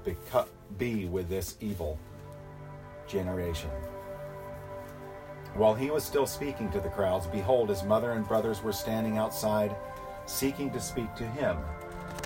be 0.79 1.05
with 1.05 1.29
this 1.29 1.55
evil 1.61 1.99
generation. 3.05 3.69
While 5.53 5.75
he 5.75 5.91
was 5.91 6.03
still 6.03 6.25
speaking 6.25 6.71
to 6.71 6.79
the 6.79 6.89
crowds, 6.89 7.27
behold, 7.27 7.69
his 7.69 7.83
mother 7.83 8.13
and 8.13 8.27
brothers 8.27 8.63
were 8.63 8.73
standing 8.73 9.17
outside, 9.19 9.75
seeking 10.25 10.71
to 10.71 10.81
speak 10.81 11.13
to 11.15 11.23
him. 11.23 11.57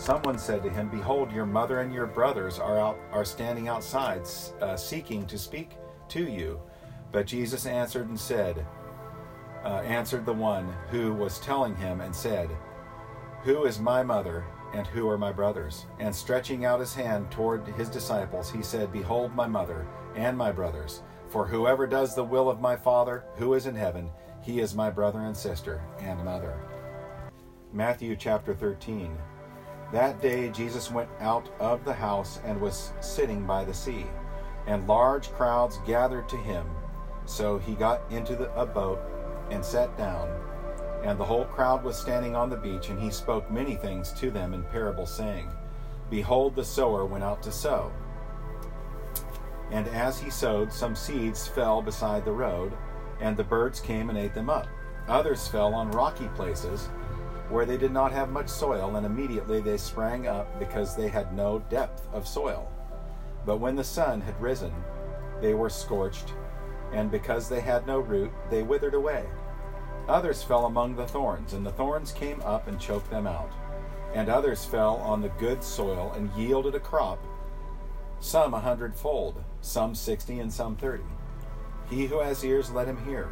Someone 0.10 0.39
said 0.39 0.63
to 0.63 0.72
him, 0.72 0.89
Behold, 0.89 1.32
your 1.32 1.46
mother 1.46 1.82
and 1.82 1.94
your 1.94 2.08
brothers 2.08 2.58
are 2.58 2.80
out 2.80 2.98
are 3.12 3.24
standing 3.24 3.68
outside, 3.68 4.24
uh, 4.60 4.75
seeking 4.75 5.24
to 5.28 5.38
speak 5.38 5.78
to 6.08 6.24
you. 6.24 6.60
But 7.12 7.28
Jesus 7.28 7.68
answered 7.68 8.10
and 8.10 8.20
said, 8.20 8.66
uh, 9.63 9.84
answered 9.86 10.25
the 10.25 10.34
one 10.34 10.74
who 10.89 11.13
was 11.13 11.38
telling 11.38 11.75
him 11.75 12.01
and 12.01 12.16
said, 12.16 12.50
Who 13.44 13.66
is 13.66 13.80
my 13.80 14.01
mother 14.01 14.46
and 14.74 14.88
who 14.88 15.08
are 15.08 15.18
my 15.20 15.32
brothers? 15.32 15.86
And 16.00 16.16
stretching 16.16 16.66
out 16.66 16.80
his 16.80 16.96
hand 16.96 17.30
toward 17.30 17.68
his 17.68 17.88
disciples, 17.88 18.50
he 18.50 18.63
said, 18.63 18.92
Behold 18.92 19.36
my 19.36 19.46
mother 19.46 19.86
and 20.16 20.36
my 20.36 20.51
brothers. 20.51 21.04
For 21.28 21.46
whoever 21.46 21.86
does 21.86 22.16
the 22.16 22.24
will 22.24 22.50
of 22.50 22.60
my 22.60 22.75
Father 22.75 23.25
who 23.36 23.54
is 23.54 23.68
in 23.68 23.75
heaven, 23.75 24.10
he 24.42 24.60
is 24.60 24.74
my 24.74 24.89
brother 24.89 25.20
and 25.20 25.38
sister 25.38 25.84
and 26.00 26.25
mother. 26.25 26.58
Matthew 27.72 28.16
chapter 28.16 28.56
13. 28.56 29.16
That 29.91 30.22
day 30.22 30.50
Jesus 30.50 30.91
went 30.91 31.10
out 31.19 31.50
of 31.60 31.84
the 31.84 31.93
house 31.93 32.39
and 32.46 32.62
was 32.62 32.91
sitting 33.00 33.46
by 33.46 33.65
the 33.65 33.74
sea, 33.74 34.05
and 34.67 34.88
large 34.88 35.31
crowds 35.31 35.79
gathered 35.86 36.29
to 36.29 36.38
him. 36.38 36.67
So 37.25 37.58
he 37.58 37.74
got 37.74 38.01
into 38.12 38.36
the, 38.36 38.53
a 38.55 38.65
boat 38.65 39.00
and 39.50 39.65
sat 39.65 39.98
down, 39.98 40.29
and 41.03 41.19
the 41.19 41.25
whole 41.25 41.46
crowd 41.46 41.84
was 41.84 41.98
standing 41.98 42.36
on 42.36 42.50
the 42.50 42.58
beach, 42.58 42.89
and 42.89 43.00
he 43.00 43.10
spoke 43.10 43.50
many 43.50 43.75
things 43.75 44.12
to 44.13 44.29
them 44.29 44.53
in 44.53 44.63
parables, 44.63 45.13
saying, 45.13 45.50
Behold, 46.10 46.55
the 46.55 46.65
sower 46.65 47.05
went 47.05 47.24
out 47.24 47.41
to 47.43 47.51
sow. 47.51 47.91
And 49.72 49.88
as 49.88 50.19
he 50.19 50.29
sowed, 50.29 50.72
some 50.72 50.96
seeds 50.96 51.48
fell 51.48 51.81
beside 51.81 52.25
the 52.25 52.31
road, 52.31 52.74
and 53.19 53.36
the 53.36 53.43
birds 53.43 53.79
came 53.79 54.10
and 54.10 54.17
ate 54.17 54.34
them 54.34 54.50
up. 54.50 54.67
Others 55.08 55.48
fell 55.48 55.74
on 55.74 55.91
rocky 55.91 56.27
places 56.36 56.89
where 57.50 57.65
they 57.65 57.77
did 57.77 57.91
not 57.91 58.12
have 58.12 58.29
much 58.29 58.48
soil, 58.48 58.96
and 58.96 59.06
immediately 59.06 59.60
they 59.60 59.77
sprang 59.77 60.27
up 60.27 60.60
because 60.60 60.96
they 60.96 61.08
had 61.08 61.36
no 61.36 61.60
depth 61.70 62.08
of 62.13 62.27
soil. 62.27 62.72
But 63.46 63.58
when 63.58 63.75
the 63.75 63.84
sun 63.84 64.22
had 64.22 64.39
risen, 64.39 64.74
they 65.41 65.53
were 65.53 65.70
scorched, 65.70 66.34
and 66.94 67.10
because 67.10 67.50
they 67.50 67.62
had 67.62 67.88
no 67.88 68.00
root, 68.00 68.32
they 68.50 68.63
withered 68.63 68.94
away. 68.94 69.25
Others 70.08 70.44
fell 70.44 70.65
among 70.65 70.96
the 70.96 71.08
thorns, 71.08 71.53
and 71.53 71.65
the 71.65 71.72
thorns 71.72 72.12
came 72.12 72.41
up 72.41 72.68
and 72.68 72.79
choked 72.79 73.10
them 73.10 73.27
out. 73.27 73.51
And 74.13 74.27
others 74.27 74.65
fell 74.65 74.96
on 74.98 75.22
the 75.22 75.29
good 75.29 75.63
soil 75.63 76.13
and 76.15 76.32
yielded 76.36 76.74
a 76.74 76.79
crop, 76.79 77.24
some 78.20 78.53
a 78.56 78.60
hundredfold, 78.60 79.44
some 79.62 79.94
sixty, 79.94 80.39
and 80.39 80.51
some 80.51 80.75
thirty. 80.75 81.03
He 81.89 82.08
who 82.08 82.20
has 82.20 82.44
ears, 82.44 82.72
let 82.72 82.88
him 82.88 83.03
hear. 83.06 83.32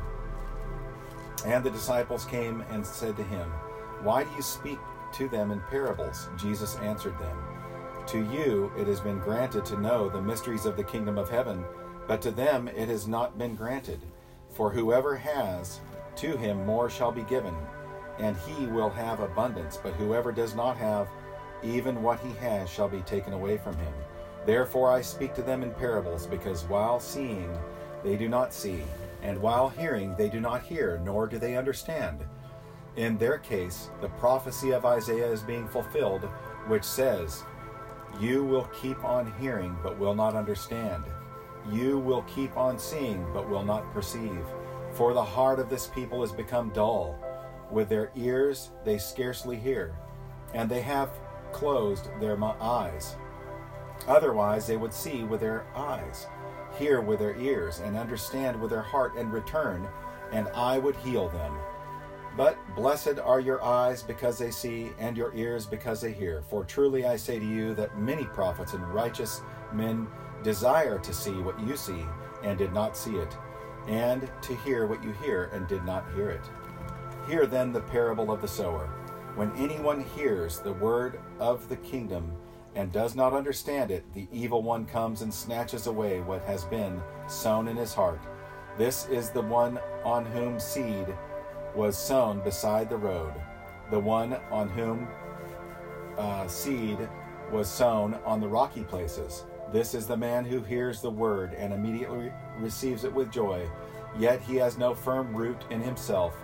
And 1.45 1.63
the 1.63 1.71
disciples 1.71 2.25
came 2.25 2.61
and 2.69 2.85
said 2.85 3.17
to 3.17 3.23
him, 3.23 3.51
Why 4.01 4.23
do 4.23 4.29
you 4.35 4.41
speak 4.41 4.79
to 5.13 5.27
them 5.27 5.51
in 5.51 5.59
parables? 5.61 6.29
Jesus 6.37 6.75
answered 6.77 7.17
them, 7.19 7.37
To 8.07 8.19
you 8.19 8.71
it 8.77 8.87
has 8.87 8.99
been 8.99 9.19
granted 9.19 9.65
to 9.65 9.79
know 9.79 10.09
the 10.09 10.21
mysteries 10.21 10.65
of 10.65 10.77
the 10.77 10.83
kingdom 10.83 11.17
of 11.17 11.29
heaven, 11.29 11.63
but 12.07 12.21
to 12.21 12.31
them 12.31 12.67
it 12.67 12.87
has 12.89 13.07
not 13.07 13.37
been 13.37 13.55
granted. 13.55 13.99
For 14.49 14.69
whoever 14.71 15.15
has, 15.15 15.79
to 16.17 16.37
him 16.37 16.65
more 16.65 16.89
shall 16.89 17.11
be 17.11 17.23
given, 17.23 17.55
and 18.19 18.35
he 18.37 18.65
will 18.67 18.89
have 18.89 19.19
abundance. 19.19 19.77
But 19.81 19.93
whoever 19.93 20.31
does 20.31 20.55
not 20.55 20.77
have, 20.77 21.07
even 21.63 22.01
what 22.01 22.19
he 22.19 22.33
has 22.39 22.69
shall 22.69 22.87
be 22.87 23.01
taken 23.01 23.33
away 23.33 23.57
from 23.57 23.75
him. 23.77 23.93
Therefore 24.45 24.91
I 24.91 25.01
speak 25.01 25.33
to 25.35 25.41
them 25.41 25.63
in 25.63 25.71
parables, 25.71 26.27
because 26.27 26.63
while 26.65 26.99
seeing 26.99 27.55
they 28.03 28.15
do 28.15 28.29
not 28.29 28.53
see, 28.53 28.83
and 29.21 29.41
while 29.41 29.69
hearing 29.69 30.15
they 30.15 30.29
do 30.29 30.39
not 30.39 30.63
hear, 30.63 31.01
nor 31.03 31.27
do 31.27 31.37
they 31.37 31.57
understand. 31.57 32.23
In 32.97 33.17
their 33.17 33.37
case, 33.37 33.89
the 34.01 34.09
prophecy 34.09 34.71
of 34.71 34.85
Isaiah 34.85 35.31
is 35.31 35.41
being 35.41 35.67
fulfilled, 35.67 36.23
which 36.67 36.83
says, 36.83 37.43
You 38.19 38.43
will 38.43 38.69
keep 38.81 39.03
on 39.03 39.33
hearing, 39.39 39.77
but 39.81 39.97
will 39.97 40.15
not 40.15 40.35
understand. 40.35 41.03
You 41.71 41.99
will 41.99 42.23
keep 42.23 42.57
on 42.57 42.79
seeing, 42.79 43.25
but 43.33 43.49
will 43.49 43.63
not 43.63 43.93
perceive. 43.93 44.43
For 44.93 45.13
the 45.13 45.23
heart 45.23 45.59
of 45.59 45.69
this 45.69 45.87
people 45.87 46.21
has 46.21 46.31
become 46.31 46.71
dull. 46.71 47.17
With 47.71 47.89
their 47.89 48.11
ears 48.15 48.71
they 48.83 48.97
scarcely 48.97 49.57
hear, 49.57 49.95
and 50.53 50.69
they 50.69 50.81
have 50.81 51.11
closed 51.51 52.09
their 52.19 52.41
eyes 52.43 53.15
Otherwise, 54.07 54.67
they 54.67 54.77
would 54.77 54.93
see 54.93 55.23
with 55.23 55.41
their 55.41 55.65
eyes, 55.75 56.27
hear 56.77 57.01
with 57.01 57.19
their 57.19 57.35
ears, 57.35 57.79
and 57.79 57.97
understand 57.97 58.59
with 58.59 58.69
their 58.69 58.81
heart, 58.81 59.15
and 59.17 59.33
return, 59.33 59.87
and 60.31 60.47
I 60.49 60.77
would 60.77 60.95
heal 60.97 61.29
them. 61.29 61.53
But 62.37 62.59
blessed 62.75 63.17
are 63.17 63.39
your 63.39 63.63
eyes 63.63 64.03
because 64.03 64.37
they 64.37 64.51
see, 64.51 64.91
and 64.99 65.17
your 65.17 65.33
ears 65.35 65.65
because 65.65 66.01
they 66.01 66.13
hear. 66.13 66.43
For 66.43 66.63
truly 66.63 67.07
I 67.07 67.15
say 67.15 67.39
to 67.39 67.45
you 67.45 67.73
that 67.73 67.97
many 67.97 68.25
prophets 68.25 68.73
and 68.73 68.93
righteous 68.93 69.41
men 69.73 70.07
desire 70.43 70.99
to 70.99 71.13
see 71.13 71.33
what 71.41 71.59
you 71.59 71.75
see, 71.75 72.05
and 72.43 72.55
did 72.55 72.73
not 72.73 72.95
see 72.95 73.15
it, 73.15 73.35
and 73.87 74.29
to 74.43 74.55
hear 74.57 74.85
what 74.85 75.03
you 75.03 75.13
hear, 75.13 75.45
and 75.45 75.67
did 75.67 75.83
not 75.83 76.05
hear 76.13 76.29
it. 76.29 76.43
Hear 77.27 77.47
then 77.47 77.73
the 77.73 77.81
parable 77.81 78.31
of 78.31 78.41
the 78.41 78.47
sower. 78.47 78.85
When 79.33 79.51
anyone 79.55 80.01
hears 80.01 80.59
the 80.59 80.73
word 80.73 81.19
of 81.39 81.67
the 81.69 81.77
kingdom, 81.77 82.31
and 82.75 82.91
does 82.91 83.15
not 83.15 83.33
understand 83.33 83.89
it, 83.89 84.05
the 84.13 84.27
evil 84.31 84.61
one 84.61 84.85
comes 84.85 85.23
and 85.23 85.33
snatches 85.33 85.87
away 85.87 86.21
what 86.21 86.43
has 86.43 86.65
been 86.65 87.01
sown 87.27 87.67
in 87.67 87.75
his 87.75 87.95
heart. 87.95 88.21
This 88.77 89.07
is 89.07 89.31
the 89.31 89.41
one 89.41 89.79
on 90.05 90.23
whom 90.27 90.59
seed 90.59 91.07
was 91.77 91.97
sown 91.97 92.41
beside 92.41 92.89
the 92.89 92.97
road, 92.97 93.33
the 93.91 93.99
one 93.99 94.33
on 94.51 94.67
whom 94.67 95.07
uh, 96.17 96.45
seed 96.47 96.97
was 97.51 97.69
sown 97.69 98.15
on 98.25 98.41
the 98.41 98.47
rocky 98.47 98.83
places. 98.83 99.45
This 99.71 99.93
is 99.93 100.07
the 100.07 100.17
man 100.17 100.43
who 100.43 100.61
hears 100.61 101.01
the 101.01 101.09
word 101.09 101.53
and 101.53 101.71
immediately 101.71 102.33
receives 102.59 103.05
it 103.05 103.13
with 103.13 103.31
joy, 103.31 103.69
yet 104.17 104.41
he 104.41 104.55
has 104.55 104.77
no 104.77 104.93
firm 104.93 105.33
root 105.33 105.63
in 105.69 105.79
himself 105.79 106.35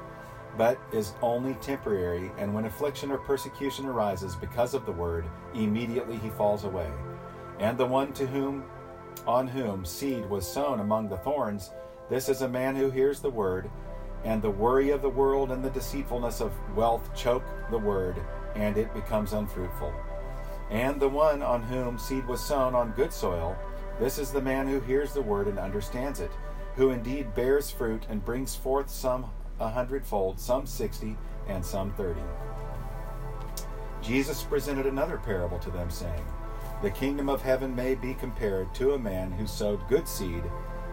but 0.58 0.80
is 0.92 1.14
only 1.22 1.56
temporary, 1.56 2.32
and 2.38 2.54
when 2.54 2.66
affliction 2.66 3.12
or 3.12 3.18
persecution 3.18 3.86
arises 3.86 4.36
because 4.36 4.74
of 4.74 4.86
the 4.86 4.92
word, 4.92 5.26
immediately 5.56 6.18
he 6.18 6.30
falls 6.30 6.64
away. 6.64 6.90
And 7.60 7.78
the 7.78 7.86
one 7.86 8.14
to 8.14 8.28
whom 8.28 8.64
on 9.26 9.48
whom 9.48 9.86
seed 9.86 10.26
was 10.30 10.48
sown 10.48 10.80
among 10.80 11.10
the 11.10 11.18
thorns, 11.18 11.72
this 12.10 12.30
is 12.30 12.42
a 12.42 12.48
man 12.48 12.76
who 12.76 12.92
hears 12.92 13.20
the 13.20 13.30
word, 13.30 13.70
and 14.24 14.42
the 14.42 14.50
worry 14.50 14.90
of 14.90 15.02
the 15.02 15.10
world 15.10 15.52
and 15.52 15.64
the 15.64 15.70
deceitfulness 15.70 16.42
of 16.42 16.54
wealth 16.76 17.14
choke 17.16 17.44
the 17.70 17.78
word, 17.78 18.16
and 18.56 18.78
it 18.78 18.94
becomes 18.94 19.34
unfruitful. 19.34 19.94
And 20.70 21.00
the 21.00 21.10
one 21.10 21.42
on 21.42 21.62
whom 21.64 21.98
seed 21.98 22.26
was 22.28 22.44
sown 22.44 22.74
on 22.74 22.92
good 22.92 23.14
soil, 23.14 23.58
this 24.00 24.18
is 24.18 24.32
the 24.32 24.42
man 24.42 24.68
who 24.68 24.80
hears 24.80 25.14
the 25.14 25.22
word 25.22 25.48
and 25.48 25.60
understands 25.60 26.20
it, 26.20 26.32
who 26.76 26.90
indeed 26.90 27.36
bears 27.36 27.70
fruit 27.70 28.04
and 28.10 28.26
brings 28.26 28.56
forth 28.56 28.90
some 28.90 29.30
a 29.60 29.70
hundredfold, 29.70 30.40
some 30.40 30.66
sixty, 30.66 31.16
and 31.48 31.64
some 31.64 31.94
thirty. 31.94 32.22
Jesus 34.02 34.44
presented 34.44 34.86
another 34.86 35.18
parable 35.18 35.60
to 35.60 35.70
them, 35.70 35.90
saying, 35.90 36.26
The 36.82 36.92
kingdom 36.92 37.30
of 37.30 37.42
heaven 37.42 37.76
may 37.76 37.96
be 37.96 38.14
compared 38.16 38.74
to 38.76 38.94
a 38.94 39.00
man 39.00 39.32
who 39.32 39.48
sowed 39.48 39.88
good 39.88 40.08
seed 40.08 40.44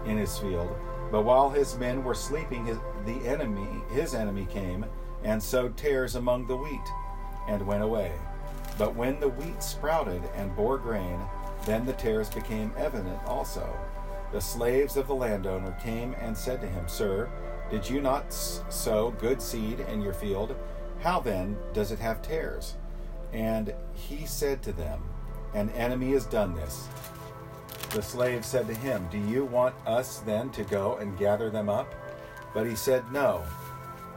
in 0.05 0.17
his 0.17 0.39
field. 0.39 0.77
But 1.11 1.23
while 1.23 1.51
his 1.51 1.77
men 1.77 2.05
were 2.05 2.15
sleeping, 2.15 2.67
his, 2.67 2.79
the 3.05 3.27
enemy, 3.27 3.83
his 3.93 4.15
enemy 4.15 4.47
came 4.47 4.87
and 5.25 5.43
sowed 5.43 5.77
tares 5.77 6.15
among 6.15 6.47
the 6.47 6.57
wheat, 6.57 6.89
and 7.49 7.67
went 7.67 7.83
away. 7.83 8.13
But 8.79 8.95
when 8.95 9.21
the 9.21 9.29
wheat 9.29 9.63
sprouted 9.63 10.23
and 10.35 10.55
bore 10.57 10.79
grain, 10.79 11.21
then 11.67 11.85
the 11.85 11.93
tares 11.93 12.31
became 12.31 12.73
evident 12.77 13.19
also. 13.27 13.69
The 14.33 14.41
slaves 14.41 14.97
of 14.97 15.09
the 15.09 15.15
landowner 15.15 15.77
came 15.83 16.15
and 16.21 16.37
said 16.37 16.61
to 16.61 16.69
him, 16.69 16.89
Sir, 16.89 17.29
did 17.71 17.89
you 17.89 18.01
not 18.01 18.33
sow 18.33 19.11
good 19.11 19.43
seed 19.43 19.81
in 19.81 20.01
your 20.01 20.15
field? 20.15 20.57
How 21.01 21.21
then 21.21 21.57
does 21.73 21.91
it 21.91 21.99
have 21.99 22.23
tares? 22.23 22.77
And 23.33 23.75
he 23.93 24.27
said 24.27 24.63
to 24.63 24.73
them, 24.73 25.03
An 25.55 25.71
enemy 25.71 26.13
has 26.13 26.27
done 26.27 26.55
this. 26.55 26.89
The 27.91 28.03
slave 28.03 28.45
said 28.45 28.69
to 28.69 28.75
him, 28.75 29.09
Do 29.11 29.19
you 29.19 29.45
want 29.45 29.75
us 29.85 30.21
then 30.21 30.51
to 30.51 30.63
go 30.63 30.97
and 30.99 31.19
gather 31.19 31.51
them 31.51 31.69
up? 31.69 31.93
But 32.55 32.67
he 32.67 32.77
said, 32.77 33.11
No. 33.11 33.43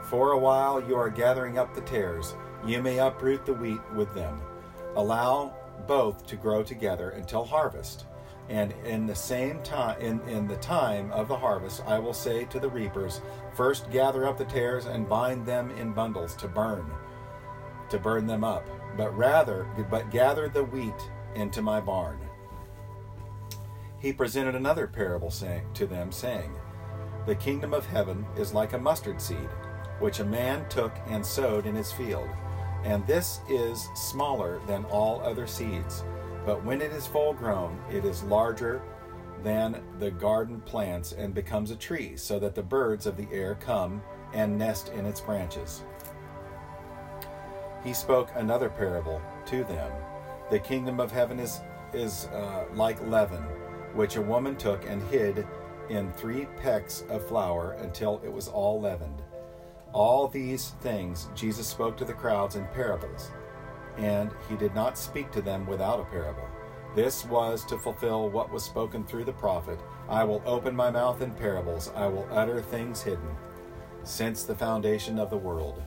For 0.03 0.33
a 0.33 0.37
while 0.37 0.79
you 0.79 0.95
are 0.95 1.09
gathering 1.09 1.57
up 1.57 1.73
the 1.73 1.81
tares, 1.81 2.35
you 2.63 2.83
may 2.83 2.99
uproot 2.99 3.47
the 3.47 3.53
wheat 3.53 3.81
with 3.95 4.13
them. 4.13 4.39
Allow 4.95 5.55
both 5.87 6.27
to 6.27 6.35
grow 6.35 6.61
together 6.61 7.11
until 7.11 7.43
harvest. 7.43 8.05
And 8.47 8.73
in 8.85 9.07
the 9.07 9.15
same 9.15 9.59
time 9.63 9.99
in, 9.99 10.21
in 10.29 10.47
the 10.47 10.57
time 10.57 11.11
of 11.11 11.27
the 11.27 11.37
harvest 11.37 11.81
I 11.87 11.97
will 11.97 12.13
say 12.13 12.45
to 12.45 12.59
the 12.59 12.69
reapers, 12.69 13.21
First 13.55 13.89
gather 13.89 14.27
up 14.27 14.37
the 14.37 14.45
tares 14.45 14.85
and 14.85 15.09
bind 15.09 15.47
them 15.47 15.71
in 15.71 15.93
bundles 15.93 16.35
to 16.35 16.47
burn, 16.47 16.85
to 17.89 17.97
burn 17.97 18.27
them 18.27 18.43
up, 18.43 18.67
but 18.97 19.17
rather 19.17 19.65
but 19.89 20.11
gather 20.11 20.47
the 20.47 20.63
wheat 20.63 21.09
into 21.33 21.63
my 21.63 21.79
barn. 21.81 22.19
He 24.03 24.13
presented 24.13 24.53
another 24.53 24.85
parable 24.85 25.31
saying 25.31 25.65
to 25.73 25.87
them, 25.87 26.11
saying, 26.11 26.51
The 27.25 27.33
kingdom 27.33 27.73
of 27.73 27.87
heaven 27.87 28.23
is 28.37 28.53
like 28.53 28.73
a 28.73 28.77
mustard 28.77 29.19
seed, 29.19 29.49
which 29.99 30.19
a 30.19 30.25
man 30.25 30.69
took 30.69 30.93
and 31.07 31.25
sowed 31.25 31.65
in 31.65 31.73
his 31.73 31.91
field. 31.91 32.29
And 32.83 33.07
this 33.07 33.39
is 33.49 33.89
smaller 33.95 34.61
than 34.67 34.85
all 34.85 35.19
other 35.21 35.47
seeds 35.47 36.03
but 36.45 36.63
when 36.63 36.81
it 36.81 36.91
is 36.91 37.07
full 37.07 37.33
grown, 37.33 37.79
it 37.91 38.03
is 38.05 38.23
larger 38.23 38.81
than 39.43 39.81
the 39.99 40.11
garden 40.11 40.61
plants 40.61 41.13
and 41.13 41.33
becomes 41.33 41.71
a 41.71 41.75
tree, 41.75 42.15
so 42.15 42.39
that 42.39 42.55
the 42.55 42.63
birds 42.63 43.05
of 43.05 43.17
the 43.17 43.27
air 43.31 43.55
come 43.55 44.01
and 44.33 44.57
nest 44.57 44.89
in 44.89 45.05
its 45.05 45.21
branches. 45.21 45.83
He 47.83 47.93
spoke 47.93 48.29
another 48.35 48.69
parable 48.69 49.21
to 49.47 49.63
them. 49.65 49.91
The 50.49 50.59
kingdom 50.59 50.99
of 50.99 51.11
heaven 51.11 51.39
is, 51.39 51.59
is 51.93 52.25
uh, 52.27 52.65
like 52.73 53.01
leaven, 53.07 53.43
which 53.93 54.15
a 54.15 54.21
woman 54.21 54.55
took 54.55 54.87
and 54.89 55.01
hid 55.09 55.45
in 55.89 56.11
three 56.13 56.47
pecks 56.61 57.03
of 57.09 57.27
flour 57.27 57.73
until 57.73 58.21
it 58.23 58.31
was 58.31 58.47
all 58.47 58.79
leavened. 58.79 59.21
All 59.91 60.27
these 60.27 60.71
things 60.81 61.29
Jesus 61.35 61.67
spoke 61.67 61.97
to 61.97 62.05
the 62.05 62.13
crowds 62.13 62.55
in 62.55 62.65
parables 62.67 63.31
and 63.97 64.31
he 64.49 64.55
did 64.55 64.73
not 64.73 64.97
speak 64.97 65.31
to 65.31 65.41
them 65.41 65.65
without 65.67 65.99
a 65.99 66.05
parable. 66.05 66.47
This 66.95 67.25
was 67.25 67.65
to 67.65 67.77
fulfill 67.77 68.29
what 68.29 68.51
was 68.51 68.63
spoken 68.63 69.03
through 69.03 69.25
the 69.25 69.33
prophet 69.33 69.79
I 70.09 70.23
will 70.23 70.43
open 70.45 70.75
my 70.75 70.91
mouth 70.91 71.21
in 71.21 71.31
parables, 71.31 71.91
I 71.95 72.07
will 72.07 72.27
utter 72.29 72.61
things 72.61 73.01
hidden, 73.01 73.35
since 74.03 74.43
the 74.43 74.55
foundation 74.55 75.17
of 75.17 75.29
the 75.29 75.37
world. 75.37 75.81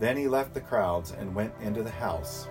Then 0.00 0.16
he 0.16 0.26
left 0.26 0.54
the 0.54 0.60
crowds 0.60 1.12
and 1.12 1.34
went 1.34 1.54
into 1.60 1.84
the 1.84 1.90
house. 1.90 2.48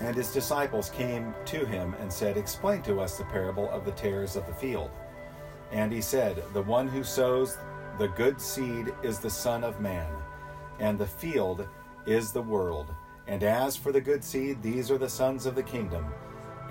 And 0.00 0.16
his 0.16 0.32
disciples 0.32 0.90
came 0.90 1.34
to 1.46 1.66
him 1.66 1.94
and 2.00 2.10
said, 2.10 2.36
Explain 2.36 2.82
to 2.82 3.00
us 3.00 3.18
the 3.18 3.24
parable 3.24 3.70
of 3.70 3.84
the 3.84 3.92
tares 3.92 4.34
of 4.34 4.46
the 4.46 4.54
field. 4.54 4.90
And 5.72 5.92
he 5.92 6.00
said, 6.00 6.42
The 6.52 6.62
one 6.62 6.88
who 6.88 7.04
sows 7.04 7.58
the 7.98 8.08
good 8.08 8.40
seed 8.40 8.94
is 9.02 9.18
the 9.18 9.30
Son 9.30 9.62
of 9.62 9.80
Man, 9.80 10.10
and 10.78 10.98
the 10.98 11.06
field 11.06 11.68
is 12.06 12.32
the 12.32 12.42
world. 12.42 12.94
And 13.26 13.42
as 13.42 13.76
for 13.76 13.92
the 13.92 14.00
good 14.00 14.24
seed, 14.24 14.62
these 14.62 14.90
are 14.90 14.98
the 14.98 15.08
sons 15.08 15.44
of 15.44 15.54
the 15.54 15.62
kingdom, 15.62 16.06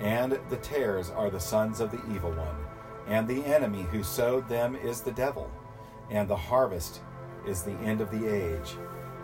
and 0.00 0.38
the 0.48 0.56
tares 0.56 1.10
are 1.10 1.30
the 1.30 1.38
sons 1.38 1.80
of 1.80 1.92
the 1.92 2.02
evil 2.12 2.32
one. 2.32 2.56
And 3.06 3.28
the 3.28 3.44
enemy 3.44 3.82
who 3.82 4.02
sowed 4.02 4.48
them 4.48 4.74
is 4.74 5.00
the 5.00 5.12
devil, 5.12 5.50
and 6.10 6.28
the 6.28 6.36
harvest 6.36 7.00
is 7.46 7.62
the 7.62 7.78
end 7.78 8.00
of 8.00 8.10
the 8.10 8.26
age, 8.26 8.74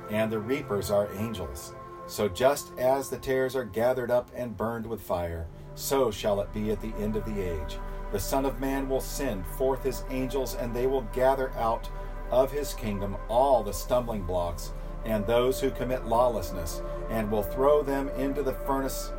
and 0.08 0.30
the 0.30 0.38
reapers 0.38 0.90
are 0.90 1.12
angels. 1.14 1.74
So 2.06 2.28
just 2.28 2.76
as 2.78 3.10
the 3.10 3.18
tares 3.18 3.56
are 3.56 3.64
gathered 3.64 4.10
up 4.10 4.30
and 4.34 4.56
burned 4.56 4.86
with 4.86 5.00
fire, 5.00 5.46
so 5.74 6.10
shall 6.10 6.40
it 6.40 6.52
be 6.52 6.70
at 6.70 6.80
the 6.80 6.94
end 6.98 7.16
of 7.16 7.24
the 7.24 7.40
age. 7.40 7.78
The 8.12 8.20
Son 8.20 8.44
of 8.44 8.60
Man 8.60 8.88
will 8.88 9.00
send 9.00 9.46
forth 9.46 9.82
his 9.82 10.04
angels, 10.10 10.54
and 10.54 10.74
they 10.74 10.86
will 10.86 11.02
gather 11.12 11.50
out 11.52 11.88
of 12.30 12.52
his 12.52 12.74
kingdom 12.74 13.16
all 13.28 13.62
the 13.62 13.72
stumbling 13.72 14.22
blocks 14.22 14.72
and 15.04 15.26
those 15.26 15.60
who 15.60 15.70
commit 15.70 16.06
lawlessness, 16.06 16.82
and 17.10 17.30
will 17.30 17.42
throw 17.42 17.82
them 17.82 18.08
into 18.10 18.42
the 18.42 18.54
furnace 18.66 19.12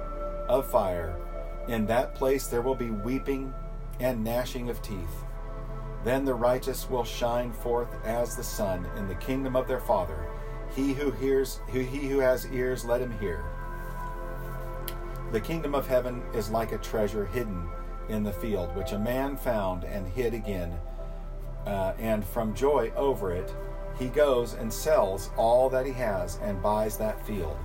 of 0.49 0.69
fire. 0.69 1.15
In 1.67 1.85
that 1.87 2.15
place 2.15 2.47
there 2.47 2.61
will 2.61 2.75
be 2.75 2.89
weeping 2.89 3.53
and 3.99 4.23
gnashing 4.23 4.69
of 4.69 4.81
teeth. 4.81 5.23
Then 6.03 6.25
the 6.25 6.35
righteous 6.35 6.89
will 6.89 7.03
shine 7.03 7.51
forth 7.51 7.89
as 8.05 8.35
the 8.35 8.43
sun 8.43 8.85
in 8.97 9.07
the 9.07 9.15
kingdom 9.15 9.55
of 9.55 9.67
their 9.67 9.79
Father. 9.79 10.29
He 10.77 10.93
who 10.93 11.09
hears, 11.09 11.59
who 11.69 11.79
he 11.79 12.07
who 12.07 12.19
has 12.19 12.45
ears, 12.53 12.85
let 12.85 13.01
him 13.01 13.17
hear. 13.19 13.43
The 15.31 15.41
kingdom 15.41 15.73
of 15.73 15.87
heaven 15.87 16.21
is 16.35 16.51
like 16.51 16.71
a 16.71 16.77
treasure 16.77 17.25
hidden 17.25 17.67
in 18.09 18.23
the 18.23 18.31
field, 18.31 18.73
which 18.75 18.91
a 18.91 18.99
man 18.99 19.35
found 19.35 19.83
and 19.83 20.07
hid 20.07 20.35
again, 20.35 20.77
uh, 21.65 21.93
and 21.97 22.23
from 22.23 22.53
joy 22.53 22.91
over 22.95 23.33
it 23.33 23.53
he 23.97 24.07
goes 24.07 24.53
and 24.53 24.71
sells 24.71 25.31
all 25.35 25.69
that 25.69 25.85
he 25.85 25.91
has 25.93 26.37
and 26.43 26.61
buys 26.61 26.97
that 26.97 27.25
field. 27.25 27.57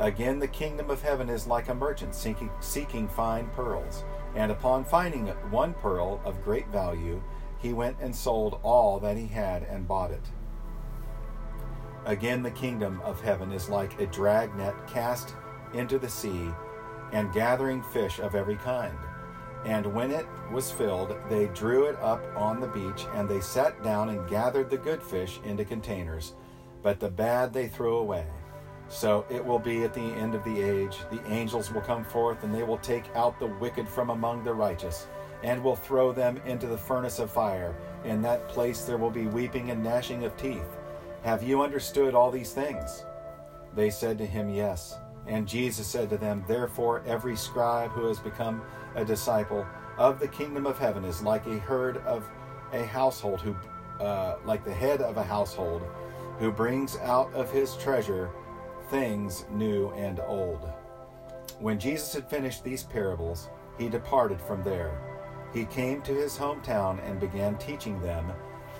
Again, 0.00 0.40
the 0.40 0.48
kingdom 0.48 0.90
of 0.90 1.02
heaven 1.02 1.30
is 1.30 1.46
like 1.46 1.68
a 1.68 1.74
merchant 1.74 2.14
seeking, 2.14 2.50
seeking 2.60 3.06
fine 3.06 3.46
pearls. 3.50 4.02
And 4.34 4.50
upon 4.50 4.84
finding 4.84 5.28
one 5.50 5.74
pearl 5.74 6.20
of 6.24 6.42
great 6.42 6.66
value, 6.68 7.22
he 7.58 7.72
went 7.72 7.98
and 8.00 8.14
sold 8.14 8.58
all 8.64 8.98
that 8.98 9.16
he 9.16 9.28
had 9.28 9.62
and 9.62 9.86
bought 9.86 10.10
it. 10.10 10.24
Again, 12.06 12.42
the 12.42 12.50
kingdom 12.50 13.00
of 13.02 13.20
heaven 13.20 13.50
is 13.50 13.68
like 13.68 13.98
a 13.98 14.06
dragnet 14.06 14.74
cast 14.86 15.34
into 15.72 15.98
the 15.98 16.08
sea 16.08 16.50
and 17.12 17.32
gathering 17.32 17.82
fish 17.82 18.18
of 18.18 18.34
every 18.34 18.56
kind. 18.56 18.96
And 19.64 19.86
when 19.94 20.10
it 20.10 20.26
was 20.52 20.70
filled, 20.70 21.16
they 21.30 21.46
drew 21.48 21.86
it 21.86 21.98
up 22.00 22.22
on 22.36 22.60
the 22.60 22.66
beach, 22.66 23.06
and 23.14 23.26
they 23.26 23.40
sat 23.40 23.82
down 23.82 24.10
and 24.10 24.28
gathered 24.28 24.68
the 24.68 24.76
good 24.76 25.02
fish 25.02 25.40
into 25.44 25.64
containers, 25.64 26.34
but 26.82 27.00
the 27.00 27.08
bad 27.08 27.52
they 27.52 27.68
threw 27.68 27.96
away. 27.96 28.26
So 28.88 29.24
it 29.30 29.42
will 29.42 29.58
be 29.58 29.84
at 29.84 29.94
the 29.94 30.00
end 30.00 30.34
of 30.34 30.44
the 30.44 30.60
age. 30.60 30.98
The 31.10 31.24
angels 31.32 31.72
will 31.72 31.80
come 31.80 32.04
forth, 32.04 32.44
and 32.44 32.54
they 32.54 32.62
will 32.62 32.78
take 32.78 33.04
out 33.14 33.38
the 33.38 33.46
wicked 33.46 33.88
from 33.88 34.10
among 34.10 34.44
the 34.44 34.52
righteous, 34.52 35.06
and 35.42 35.64
will 35.64 35.76
throw 35.76 36.12
them 36.12 36.38
into 36.44 36.66
the 36.66 36.76
furnace 36.76 37.18
of 37.18 37.30
fire. 37.30 37.74
In 38.04 38.20
that 38.20 38.46
place 38.48 38.82
there 38.82 38.98
will 38.98 39.10
be 39.10 39.26
weeping 39.26 39.70
and 39.70 39.82
gnashing 39.82 40.24
of 40.24 40.36
teeth. 40.36 40.76
Have 41.24 41.42
you 41.42 41.62
understood 41.62 42.14
all 42.14 42.30
these 42.30 42.52
things? 42.52 43.04
They 43.74 43.88
said 43.88 44.18
to 44.18 44.26
him, 44.26 44.50
Yes. 44.50 44.98
And 45.26 45.48
Jesus 45.48 45.86
said 45.86 46.10
to 46.10 46.18
them, 46.18 46.44
Therefore, 46.46 47.02
every 47.06 47.34
scribe 47.34 47.90
who 47.92 48.06
has 48.08 48.18
become 48.20 48.62
a 48.94 49.06
disciple 49.06 49.66
of 49.96 50.20
the 50.20 50.28
kingdom 50.28 50.66
of 50.66 50.78
heaven 50.78 51.02
is 51.02 51.22
like 51.22 51.46
a 51.46 51.58
herd 51.58 51.96
of 51.98 52.28
a 52.74 52.84
household 52.84 53.40
who, 53.40 53.56
uh, 54.04 54.36
like 54.44 54.64
the 54.64 54.74
head 54.74 55.00
of 55.00 55.16
a 55.16 55.22
household, 55.22 55.82
who 56.38 56.52
brings 56.52 56.98
out 56.98 57.32
of 57.32 57.50
his 57.50 57.74
treasure 57.76 58.30
things 58.90 59.46
new 59.50 59.90
and 59.92 60.20
old. 60.20 60.70
When 61.58 61.78
Jesus 61.78 62.12
had 62.12 62.28
finished 62.28 62.62
these 62.64 62.82
parables, 62.82 63.48
he 63.78 63.88
departed 63.88 64.42
from 64.42 64.62
there. 64.62 65.00
He 65.54 65.64
came 65.64 66.02
to 66.02 66.12
his 66.12 66.36
hometown 66.36 66.98
and 67.08 67.18
began 67.18 67.56
teaching 67.56 67.98
them 68.02 68.30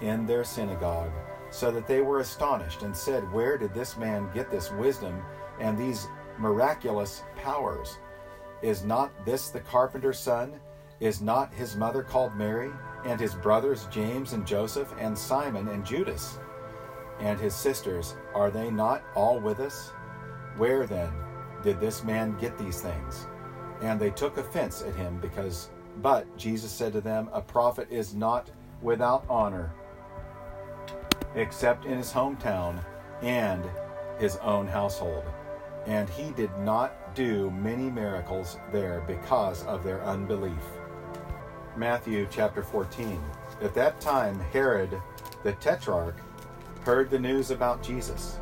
in 0.02 0.26
their 0.26 0.44
synagogue, 0.44 1.12
so 1.55 1.71
that 1.71 1.87
they 1.87 2.01
were 2.01 2.19
astonished 2.19 2.83
and 2.83 2.97
said, 2.97 3.33
Where 3.33 3.57
did 3.57 3.73
this 3.73 3.97
man 3.97 4.29
get 4.35 4.51
this 4.51 4.73
wisdom 4.73 5.23
and 5.61 5.79
these 5.79 6.09
miraculous 6.37 7.23
powers? 7.37 7.99
Is 8.61 8.83
not 8.83 9.12
this 9.25 9.51
the 9.51 9.61
carpenter's 9.61 10.19
son? 10.19 10.59
Is 10.99 11.23
not 11.23 11.55
his 11.55 11.77
mother 11.77 12.03
called 12.03 12.35
Mary, 12.35 12.73
and 13.05 13.21
his 13.21 13.37
brothers 13.37 13.87
James 13.88 14.33
and 14.33 14.45
Joseph, 14.45 14.93
and 14.99 15.17
Simon 15.17 15.69
and 15.69 15.87
Judas? 15.87 16.40
And 17.21 17.38
his 17.38 17.55
sisters, 17.55 18.17
are 18.35 18.51
they 18.51 18.69
not 18.69 19.05
all 19.14 19.38
with 19.38 19.61
us? 19.61 19.90
Where 20.57 20.88
then 20.88 21.12
did 21.62 21.79
this 21.79 22.03
man 22.03 22.37
get 22.40 22.59
these 22.59 22.81
things? 22.81 23.29
And 23.81 24.01
they 24.01 24.11
took 24.11 24.38
offense 24.38 24.83
at 24.83 24.97
him 24.97 25.21
because, 25.21 25.71
but 26.03 26.37
Jesus 26.37 26.73
said 26.73 26.93
to 26.95 27.01
them, 27.01 27.29
A 27.33 27.40
prophet 27.40 27.87
is 27.93 28.12
not 28.12 28.51
without 28.83 29.25
honor, 29.29 29.73
except 31.35 31.85
in 31.85 31.99
his 31.99 32.12
hometown 32.12 32.83
and 33.23 33.64
his 34.18 34.37
own 34.37 34.66
household. 34.66 35.25
And 35.87 36.09
he 36.09 36.31
did 36.31 36.57
not 36.59 37.14
do 37.14 37.51
many 37.51 37.90
miracles 37.90 38.59
there 38.73 39.03
because 39.07 39.64
of 39.64 39.85
their 39.85 40.03
unbelief. 40.05 40.62
Matthew 41.77 42.27
chapter 42.31 42.62
14. 42.62 43.20
At 43.61 43.75
that 43.75 44.01
time, 44.01 44.38
Herod 44.53 45.01
the 45.42 45.53
Tetrarch 45.55 46.16
heard 46.85 47.11
the 47.11 47.18
news 47.18 47.51
about 47.51 47.83
Jesus 47.83 48.38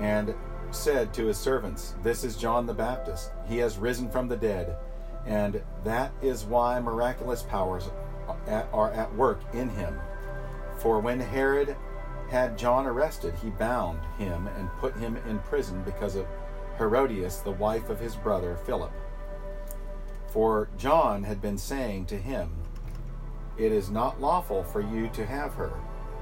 and 0.00 0.34
said 0.70 1.12
to 1.14 1.26
his 1.26 1.38
servants, 1.38 1.94
This 2.02 2.24
is 2.24 2.36
John 2.36 2.66
the 2.66 2.74
Baptist. 2.74 3.30
He 3.46 3.58
has 3.58 3.78
risen 3.78 4.08
from 4.10 4.28
the 4.28 4.36
dead, 4.36 4.76
and 5.26 5.62
that 5.84 6.12
is 6.22 6.44
why 6.44 6.78
miraculous 6.80 7.42
powers 7.42 7.90
are 8.72 8.90
at 8.92 9.14
work 9.14 9.40
in 9.52 9.68
him. 9.70 9.98
For 10.78 11.00
when 11.00 11.20
Herod 11.20 11.76
had 12.32 12.56
John 12.56 12.86
arrested, 12.86 13.34
he 13.42 13.50
bound 13.50 14.00
him 14.16 14.46
and 14.56 14.72
put 14.78 14.96
him 14.96 15.18
in 15.28 15.38
prison 15.40 15.82
because 15.84 16.16
of 16.16 16.26
Herodias, 16.78 17.40
the 17.40 17.50
wife 17.50 17.90
of 17.90 18.00
his 18.00 18.16
brother 18.16 18.56
Philip. 18.64 18.90
For 20.28 20.70
John 20.78 21.22
had 21.22 21.42
been 21.42 21.58
saying 21.58 22.06
to 22.06 22.16
him, 22.16 22.50
It 23.58 23.70
is 23.70 23.90
not 23.90 24.18
lawful 24.18 24.64
for 24.64 24.80
you 24.80 25.08
to 25.08 25.26
have 25.26 25.52
her. 25.54 25.72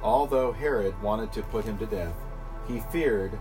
Although 0.02 0.50
Herod 0.50 1.00
wanted 1.00 1.32
to 1.34 1.42
put 1.44 1.64
him 1.64 1.78
to 1.78 1.86
death, 1.86 2.16
he 2.66 2.80
feared 2.90 3.38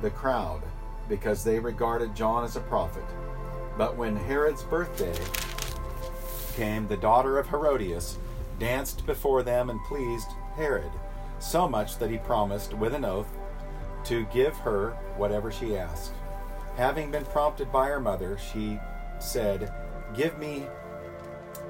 the 0.00 0.10
crowd 0.10 0.62
because 1.08 1.42
they 1.42 1.58
regarded 1.58 2.14
John 2.14 2.44
as 2.44 2.54
a 2.54 2.60
prophet. 2.60 3.04
But 3.76 3.96
when 3.96 4.14
Herod's 4.14 4.62
birthday 4.62 5.18
came, 6.54 6.86
the 6.86 6.96
daughter 6.96 7.38
of 7.40 7.48
Herodias 7.48 8.18
danced 8.60 9.06
before 9.06 9.42
them 9.42 9.70
and 9.70 9.82
pleased 9.86 10.28
Herod, 10.54 10.92
so 11.42 11.68
much 11.68 11.98
that 11.98 12.10
he 12.10 12.18
promised, 12.18 12.72
with 12.74 12.94
an 12.94 13.04
oath, 13.04 13.28
to 14.04 14.24
give 14.26 14.56
her 14.58 14.90
whatever 15.16 15.50
she 15.50 15.76
asked. 15.76 16.12
Having 16.76 17.10
been 17.10 17.24
prompted 17.24 17.70
by 17.70 17.88
her 17.88 18.00
mother, 18.00 18.38
she 18.38 18.78
said, 19.18 19.72
Give 20.14 20.38
me 20.38 20.66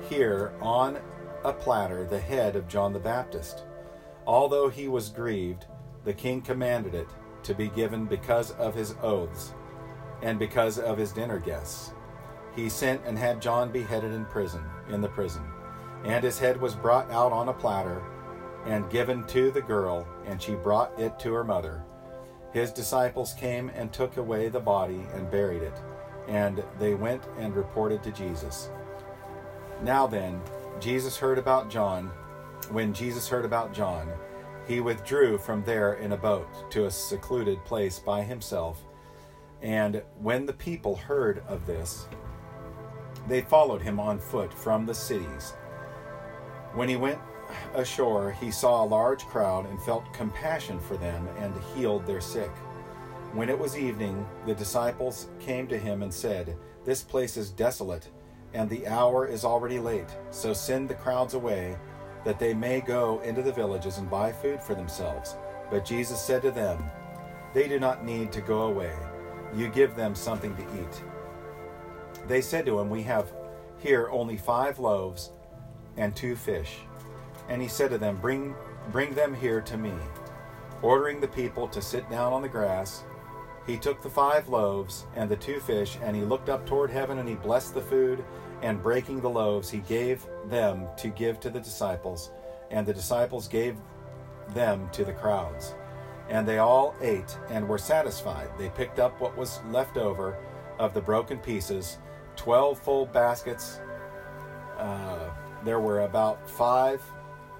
here 0.08 0.52
on 0.60 0.98
a 1.44 1.52
platter 1.52 2.04
the 2.04 2.18
head 2.18 2.54
of 2.54 2.68
John 2.68 2.92
the 2.92 2.98
Baptist. 2.98 3.64
Although 4.26 4.68
he 4.68 4.88
was 4.88 5.08
grieved, 5.08 5.66
the 6.04 6.12
king 6.12 6.40
commanded 6.40 6.94
it 6.94 7.08
to 7.42 7.54
be 7.54 7.68
given 7.68 8.04
because 8.04 8.52
of 8.52 8.74
his 8.74 8.94
oaths 9.02 9.52
and 10.22 10.38
because 10.38 10.78
of 10.78 10.98
his 10.98 11.12
dinner 11.12 11.38
guests. 11.38 11.92
He 12.54 12.68
sent 12.68 13.02
and 13.04 13.18
had 13.18 13.42
John 13.42 13.72
beheaded 13.72 14.12
in 14.12 14.26
prison, 14.26 14.62
in 14.90 15.00
the 15.00 15.08
prison, 15.08 15.42
and 16.04 16.22
his 16.22 16.38
head 16.38 16.60
was 16.60 16.74
brought 16.74 17.10
out 17.10 17.32
on 17.32 17.48
a 17.48 17.52
platter 17.52 18.02
and 18.66 18.90
given 18.90 19.26
to 19.26 19.50
the 19.50 19.62
girl, 19.62 20.06
and 20.26 20.40
she 20.40 20.54
brought 20.54 20.98
it 20.98 21.18
to 21.20 21.32
her 21.32 21.44
mother. 21.44 21.84
His 22.52 22.72
disciples 22.72 23.32
came 23.34 23.70
and 23.70 23.92
took 23.92 24.16
away 24.16 24.48
the 24.48 24.60
body 24.60 25.06
and 25.14 25.30
buried 25.30 25.62
it, 25.62 25.80
and 26.28 26.62
they 26.78 26.94
went 26.94 27.22
and 27.38 27.56
reported 27.56 28.02
to 28.02 28.12
Jesus. 28.12 28.70
Now 29.82 30.06
then, 30.06 30.40
Jesus 30.80 31.16
heard 31.16 31.38
about 31.38 31.70
John. 31.70 32.10
When 32.70 32.94
Jesus 32.94 33.28
heard 33.28 33.44
about 33.44 33.74
John, 33.74 34.08
he 34.66 34.80
withdrew 34.80 35.38
from 35.38 35.64
there 35.64 35.94
in 35.94 36.12
a 36.12 36.16
boat 36.16 36.70
to 36.70 36.86
a 36.86 36.90
secluded 36.90 37.64
place 37.64 37.98
by 37.98 38.22
himself. 38.22 38.84
And 39.60 40.02
when 40.20 40.46
the 40.46 40.52
people 40.52 40.96
heard 40.96 41.42
of 41.48 41.66
this, 41.66 42.06
they 43.28 43.42
followed 43.42 43.82
him 43.82 43.98
on 43.98 44.18
foot 44.18 44.52
from 44.52 44.86
the 44.86 44.94
cities. 44.94 45.54
When 46.74 46.88
he 46.88 46.96
went 46.96 47.18
ashore, 47.74 48.32
he 48.32 48.50
saw 48.50 48.82
a 48.82 48.86
large 48.86 49.24
crowd 49.26 49.66
and 49.66 49.80
felt 49.82 50.12
compassion 50.12 50.78
for 50.80 50.96
them 50.96 51.28
and 51.38 51.54
healed 51.74 52.06
their 52.06 52.20
sick. 52.20 52.50
When 53.32 53.48
it 53.48 53.58
was 53.58 53.78
evening, 53.78 54.26
the 54.46 54.54
disciples 54.54 55.28
came 55.40 55.66
to 55.68 55.78
him 55.78 56.02
and 56.02 56.12
said, 56.12 56.56
This 56.84 57.02
place 57.02 57.36
is 57.36 57.50
desolate, 57.50 58.08
and 58.52 58.68
the 58.68 58.86
hour 58.86 59.26
is 59.26 59.44
already 59.44 59.78
late, 59.78 60.16
so 60.30 60.52
send 60.52 60.88
the 60.88 60.94
crowds 60.94 61.34
away, 61.34 61.76
that 62.24 62.38
they 62.38 62.54
may 62.54 62.80
go 62.80 63.20
into 63.20 63.42
the 63.42 63.52
villages 63.52 63.98
and 63.98 64.10
buy 64.10 64.32
food 64.32 64.62
for 64.62 64.74
themselves. 64.74 65.36
But 65.70 65.84
Jesus 65.84 66.20
said 66.20 66.42
to 66.42 66.50
them, 66.50 66.84
They 67.54 67.68
do 67.68 67.80
not 67.80 68.04
need 68.04 68.32
to 68.32 68.42
go 68.42 68.62
away. 68.62 68.94
You 69.54 69.68
give 69.68 69.96
them 69.96 70.14
something 70.14 70.54
to 70.56 70.62
eat. 70.62 71.02
They 72.28 72.40
said 72.42 72.66
to 72.66 72.78
him, 72.78 72.90
We 72.90 73.02
have 73.02 73.32
here 73.78 74.08
only 74.10 74.36
five 74.36 74.78
loaves 74.78 75.32
and 75.96 76.14
two 76.14 76.36
fish. 76.36 76.76
And 77.52 77.60
he 77.60 77.68
said 77.68 77.90
to 77.90 77.98
them, 77.98 78.16
Bring, 78.16 78.54
bring 78.90 79.14
them 79.14 79.34
here 79.34 79.60
to 79.60 79.76
me. 79.76 79.92
Ordering 80.80 81.20
the 81.20 81.28
people 81.28 81.68
to 81.68 81.82
sit 81.82 82.08
down 82.08 82.32
on 82.32 82.40
the 82.40 82.48
grass, 82.48 83.04
he 83.66 83.76
took 83.76 84.00
the 84.00 84.08
five 84.08 84.48
loaves 84.48 85.04
and 85.14 85.30
the 85.30 85.36
two 85.36 85.60
fish, 85.60 85.98
and 86.02 86.16
he 86.16 86.22
looked 86.22 86.48
up 86.48 86.64
toward 86.64 86.90
heaven, 86.90 87.18
and 87.18 87.28
he 87.28 87.34
blessed 87.34 87.74
the 87.74 87.82
food, 87.82 88.24
and 88.62 88.82
breaking 88.82 89.20
the 89.20 89.28
loaves, 89.28 89.68
he 89.68 89.80
gave 89.80 90.26
them 90.46 90.86
to 90.96 91.08
give 91.08 91.40
to 91.40 91.50
the 91.50 91.60
disciples, 91.60 92.30
and 92.70 92.86
the 92.86 92.94
disciples 92.94 93.48
gave 93.48 93.76
them 94.54 94.88
to 94.92 95.04
the 95.04 95.12
crowds. 95.12 95.74
And 96.30 96.48
they 96.48 96.56
all 96.56 96.94
ate 97.02 97.36
and 97.50 97.68
were 97.68 97.76
satisfied. 97.76 98.48
They 98.58 98.70
picked 98.70 98.98
up 98.98 99.20
what 99.20 99.36
was 99.36 99.60
left 99.70 99.98
over 99.98 100.38
of 100.78 100.94
the 100.94 101.02
broken 101.02 101.36
pieces, 101.38 101.98
twelve 102.34 102.80
full 102.80 103.04
baskets. 103.04 103.78
Uh, 104.78 105.28
there 105.64 105.80
were 105.80 106.00
about 106.00 106.48
five 106.48 107.02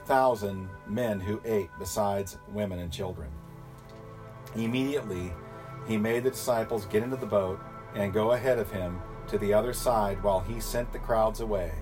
thousand 0.07 0.69
men 0.87 1.21
who 1.21 1.41
ate, 1.45 1.71
besides 1.79 2.38
women 2.49 2.79
and 2.79 2.93
children. 2.93 3.31
Immediately, 4.55 5.33
he 5.87 5.97
made 5.97 6.25
the 6.25 6.31
disciples 6.31 6.87
get 6.87 7.03
into 7.03 7.17
the 7.17 7.27
boat 7.27 7.61
and 7.95 8.12
go 8.12 8.33
ahead 8.33 8.59
of 8.59 8.71
him 8.71 9.01
to 9.29 9.38
the 9.38 9.53
other 9.55 9.73
side 9.73 10.23
while 10.23 10.41
he 10.41 10.61
sent 10.61 10.93
the 10.93 10.99
crowds 10.99 11.41
away. 11.41 11.73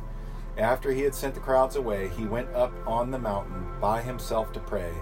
After 0.56 0.92
he 0.92 1.02
had 1.02 1.14
sent 1.14 1.35
the 1.35 1.40
crowds 1.40 1.76
away, 1.76 2.09
he 2.09 2.24
went 2.24 2.54
up 2.54 2.72
on 2.87 3.11
the 3.11 3.18
mountain 3.18 3.66
by 3.80 4.02
himself 4.02 4.52
to 4.52 4.61
pray. 4.61 4.92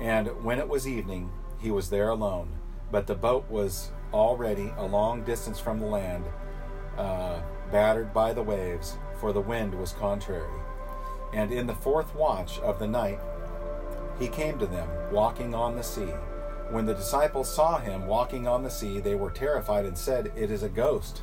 And 0.00 0.28
when 0.42 0.58
it 0.58 0.68
was 0.68 0.86
evening, 0.86 1.30
he 1.58 1.70
was 1.70 1.90
there 1.90 2.10
alone. 2.10 2.54
But 2.90 3.06
the 3.06 3.14
boat 3.14 3.50
was 3.50 3.90
already 4.12 4.72
a 4.78 4.86
long 4.86 5.24
distance 5.24 5.58
from 5.58 5.80
the 5.80 5.86
land, 5.86 6.24
uh, 6.96 7.40
battered 7.70 8.14
by 8.14 8.32
the 8.32 8.42
waves, 8.42 8.96
for 9.20 9.32
the 9.32 9.40
wind 9.40 9.74
was 9.74 9.92
contrary. 9.92 10.48
And 11.32 11.52
in 11.52 11.66
the 11.66 11.74
fourth 11.74 12.14
watch 12.14 12.58
of 12.60 12.78
the 12.78 12.86
night, 12.86 13.20
he 14.18 14.28
came 14.28 14.58
to 14.58 14.66
them, 14.66 14.88
walking 15.12 15.54
on 15.54 15.76
the 15.76 15.82
sea. 15.82 16.12
When 16.70 16.86
the 16.86 16.94
disciples 16.94 17.52
saw 17.52 17.78
him 17.78 18.06
walking 18.06 18.46
on 18.46 18.62
the 18.62 18.70
sea, 18.70 19.00
they 19.00 19.14
were 19.14 19.30
terrified 19.30 19.86
and 19.86 19.96
said, 19.96 20.32
It 20.36 20.50
is 20.50 20.62
a 20.62 20.68
ghost. 20.68 21.22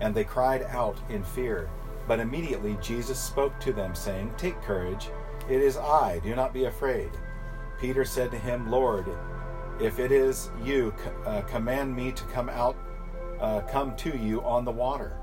And 0.00 0.14
they 0.14 0.24
cried 0.24 0.62
out 0.62 0.96
in 1.08 1.22
fear. 1.22 1.68
But 2.06 2.20
immediately 2.20 2.78
Jesus 2.80 3.18
spoke 3.18 3.58
to 3.60 3.72
them, 3.72 3.94
saying, 3.94 4.32
Take 4.38 4.60
courage, 4.62 5.10
it 5.48 5.60
is 5.60 5.76
I, 5.76 6.20
do 6.20 6.34
not 6.34 6.52
be 6.52 6.64
afraid. 6.64 7.10
Peter 7.80 8.04
said 8.04 8.30
to 8.30 8.38
him, 8.38 8.70
Lord, 8.70 9.06
if 9.80 9.98
it 9.98 10.10
is 10.10 10.50
you, 10.64 10.92
uh, 11.24 11.42
command 11.42 11.94
me 11.94 12.12
to 12.12 12.24
come 12.24 12.48
out, 12.48 12.76
uh, 13.40 13.60
come 13.60 13.94
to 13.96 14.16
you 14.16 14.42
on 14.42 14.64
the 14.64 14.70
water. 14.70 15.16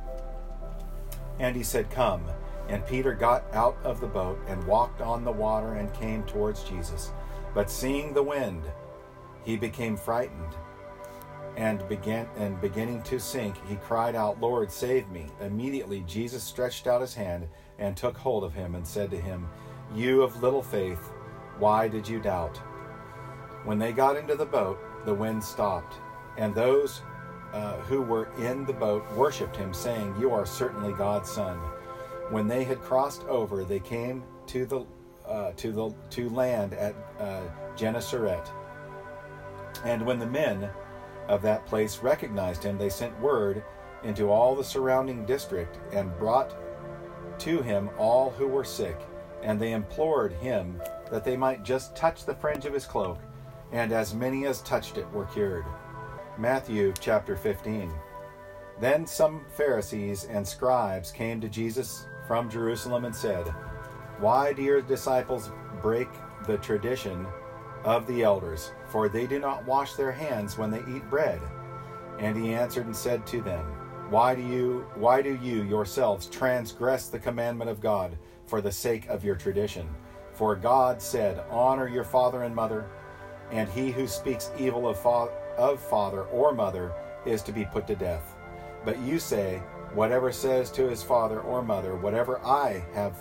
And 1.39 1.55
he 1.55 1.63
said, 1.63 1.89
Come. 1.89 2.23
And 2.67 2.85
Peter 2.85 3.13
got 3.13 3.45
out 3.53 3.77
of 3.83 4.01
the 4.01 4.07
boat 4.07 4.39
and 4.47 4.65
walked 4.65 5.01
on 5.01 5.23
the 5.23 5.31
water 5.31 5.73
and 5.73 5.93
came 5.93 6.23
towards 6.23 6.63
Jesus. 6.63 7.11
But 7.53 7.69
seeing 7.69 8.13
the 8.13 8.23
wind, 8.23 8.63
he 9.43 9.55
became 9.55 9.95
frightened 9.95 10.55
and 11.57 11.87
began 11.87 12.27
and 12.37 12.59
beginning 12.59 13.01
to 13.03 13.19
sink, 13.19 13.55
he 13.67 13.75
cried 13.77 14.15
out, 14.15 14.41
Lord, 14.41 14.71
save 14.71 15.09
me. 15.09 15.27
Immediately 15.39 16.01
Jesus 16.01 16.43
stretched 16.43 16.87
out 16.87 17.01
his 17.01 17.13
hand 17.13 17.47
and 17.79 17.95
took 17.95 18.17
hold 18.17 18.43
of 18.43 18.53
him 18.53 18.75
and 18.75 18.85
said 18.85 19.09
to 19.11 19.19
him, 19.19 19.47
You 19.93 20.21
of 20.21 20.41
little 20.41 20.61
faith, 20.61 21.11
why 21.57 21.87
did 21.87 22.07
you 22.07 22.19
doubt? 22.19 22.57
When 23.63 23.79
they 23.79 23.93
got 23.93 24.17
into 24.17 24.35
the 24.35 24.45
boat, 24.45 24.79
the 25.05 25.13
wind 25.13 25.43
stopped, 25.43 25.95
and 26.37 26.53
those 26.53 27.01
uh, 27.53 27.77
who 27.81 28.01
were 28.01 28.29
in 28.37 28.65
the 28.65 28.73
boat 28.73 29.09
worshipped 29.13 29.55
him, 29.55 29.73
saying, 29.73 30.15
You 30.19 30.33
are 30.33 30.45
certainly 30.45 30.93
God's 30.93 31.29
son. 31.29 31.57
When 32.29 32.47
they 32.47 32.63
had 32.63 32.81
crossed 32.81 33.23
over, 33.25 33.63
they 33.63 33.79
came 33.79 34.23
to 34.47 34.65
the 34.65 34.85
uh, 35.27 35.51
to 35.53 35.71
the 35.71 35.95
to 36.11 36.29
land 36.29 36.73
at 36.73 36.95
uh, 37.19 37.41
Gennesaret. 37.75 38.47
And 39.83 40.05
when 40.05 40.19
the 40.19 40.25
men 40.25 40.69
of 41.27 41.41
that 41.41 41.65
place 41.65 41.99
recognized 41.99 42.63
him, 42.63 42.77
they 42.77 42.89
sent 42.89 43.19
word 43.19 43.63
into 44.03 44.29
all 44.29 44.55
the 44.55 44.63
surrounding 44.63 45.25
district 45.25 45.79
and 45.93 46.17
brought 46.17 46.55
to 47.39 47.61
him 47.61 47.89
all 47.97 48.29
who 48.29 48.47
were 48.47 48.63
sick, 48.63 48.99
and 49.41 49.59
they 49.59 49.73
implored 49.73 50.31
him 50.33 50.81
that 51.11 51.23
they 51.23 51.35
might 51.35 51.63
just 51.63 51.95
touch 51.95 52.25
the 52.25 52.35
fringe 52.35 52.65
of 52.65 52.73
his 52.73 52.85
cloak, 52.85 53.19
and 53.71 53.91
as 53.91 54.13
many 54.13 54.45
as 54.45 54.61
touched 54.61 54.97
it 54.97 55.11
were 55.11 55.25
cured. 55.25 55.65
Matthew 56.37 56.93
chapter 56.99 57.35
15. 57.35 57.91
Then 58.79 59.07
some 59.07 59.45
Pharisees 59.49 60.25
and 60.25 60.47
scribes 60.47 61.11
came 61.11 61.39
to 61.41 61.49
Jesus 61.49 62.07
from 62.27 62.49
Jerusalem 62.49 63.05
and 63.05 63.15
said, 63.15 63.47
Why 64.19 64.53
do 64.53 64.61
your 64.61 64.81
disciples 64.81 65.51
break 65.81 66.09
the 66.45 66.57
tradition 66.57 67.25
of 67.83 68.07
the 68.07 68.23
elders? 68.23 68.71
For 68.89 69.09
they 69.09 69.27
do 69.27 69.39
not 69.39 69.65
wash 69.65 69.93
their 69.93 70.11
hands 70.11 70.57
when 70.57 70.71
they 70.71 70.83
eat 70.87 71.09
bread. 71.09 71.41
And 72.19 72.37
he 72.37 72.53
answered 72.53 72.85
and 72.85 72.95
said 72.95 73.25
to 73.27 73.41
them, 73.41 73.65
Why 74.09 74.35
do 74.35 74.41
you 74.41 74.85
why 74.95 75.21
do 75.21 75.35
you 75.35 75.63
yourselves 75.63 76.27
transgress 76.27 77.07
the 77.07 77.19
commandment 77.19 77.69
of 77.69 77.81
God 77.81 78.17
for 78.45 78.61
the 78.61 78.71
sake 78.71 79.07
of 79.09 79.23
your 79.23 79.35
tradition. 79.35 79.87
For 80.33 80.55
God 80.55 81.01
said, 81.01 81.43
Honor 81.49 81.87
your 81.87 82.03
father 82.03 82.43
and 82.43 82.55
mother, 82.55 82.85
and 83.51 83.69
he 83.69 83.91
who 83.91 84.07
speaks 84.07 84.51
evil 84.57 84.87
of, 84.87 84.99
fa- 84.99 85.31
of 85.57 85.79
father 85.79 86.23
or 86.25 86.53
mother 86.53 86.93
is 87.25 87.41
to 87.43 87.51
be 87.51 87.65
put 87.65 87.87
to 87.87 87.95
death. 87.95 88.35
But 88.83 88.99
you 88.99 89.19
say, 89.19 89.61
Whatever 89.95 90.31
says 90.33 90.71
to 90.71 90.89
his 90.89 91.01
father 91.01 91.39
or 91.39 91.61
mother, 91.61 91.95
whatever 91.95 92.39
I 92.45 92.85
have, 92.93 93.17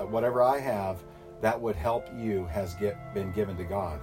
uh, 0.00 0.06
whatever 0.06 0.42
I 0.42 0.58
have, 0.58 1.02
that 1.42 1.60
would 1.60 1.76
help 1.76 2.08
you 2.16 2.46
has 2.46 2.74
get, 2.76 3.12
been 3.12 3.32
given 3.32 3.54
to 3.58 3.64
God. 3.64 4.00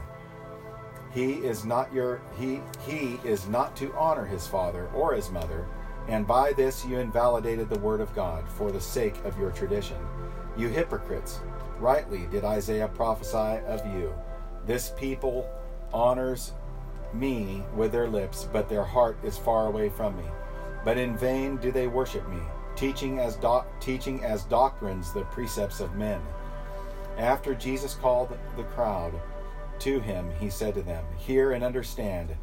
He 1.12 1.34
is 1.34 1.66
not 1.66 1.92
your 1.92 2.22
he 2.38 2.62
he 2.88 3.20
is 3.24 3.48
not 3.48 3.76
to 3.78 3.94
honor 3.96 4.26
his 4.26 4.48
father 4.48 4.90
or 4.94 5.14
his 5.14 5.32
mother, 5.32 5.68
and 6.08 6.28
by 6.28 6.54
this 6.54 6.86
you 6.86 7.00
invalidated 7.00 7.68
the 7.68 7.80
word 7.80 8.00
of 8.00 8.14
God 8.14 8.48
for 8.48 8.72
the 8.72 8.82
sake 8.82 9.16
of 9.26 9.38
your 9.40 9.50
tradition. 9.50 9.98
You 10.56 10.68
hypocrites, 10.68 11.40
rightly 11.80 12.28
did 12.32 12.46
Isaiah 12.46 12.90
prophesy 12.90 13.64
of 13.66 13.84
you. 13.88 14.14
This 14.68 14.94
people 14.98 15.50
honors 15.92 16.54
me 17.12 17.64
with 17.76 17.92
their 17.92 18.08
lips, 18.08 18.48
but 18.54 18.70
their 18.70 18.84
heart 18.84 19.18
is 19.24 19.36
far 19.36 19.68
away 19.68 19.90
from 19.90 20.16
me. 20.16 20.26
But 20.84 20.98
in 20.98 21.18
vain 21.18 21.58
do 21.58 21.72
they 21.72 21.88
worship 21.88 22.28
me, 22.30 22.42
teaching 22.76 23.20
as 23.20 23.36
doc- 23.36 23.68
teaching 23.80 24.24
as 24.24 24.44
doctrines 24.44 25.14
the 25.14 25.24
precepts 25.26 25.80
of 25.80 25.96
men. 25.96 26.22
After 27.18 27.54
Jesus 27.54 27.96
called 27.96 28.38
the 28.58 28.64
crowd 28.64 29.14
to 29.80 30.00
him, 30.00 30.30
he 30.40 30.50
said 30.50 30.74
to 30.76 30.82
them, 30.82 31.06
Hear 31.18 31.52
and 31.52 31.64
understand. 31.64 32.36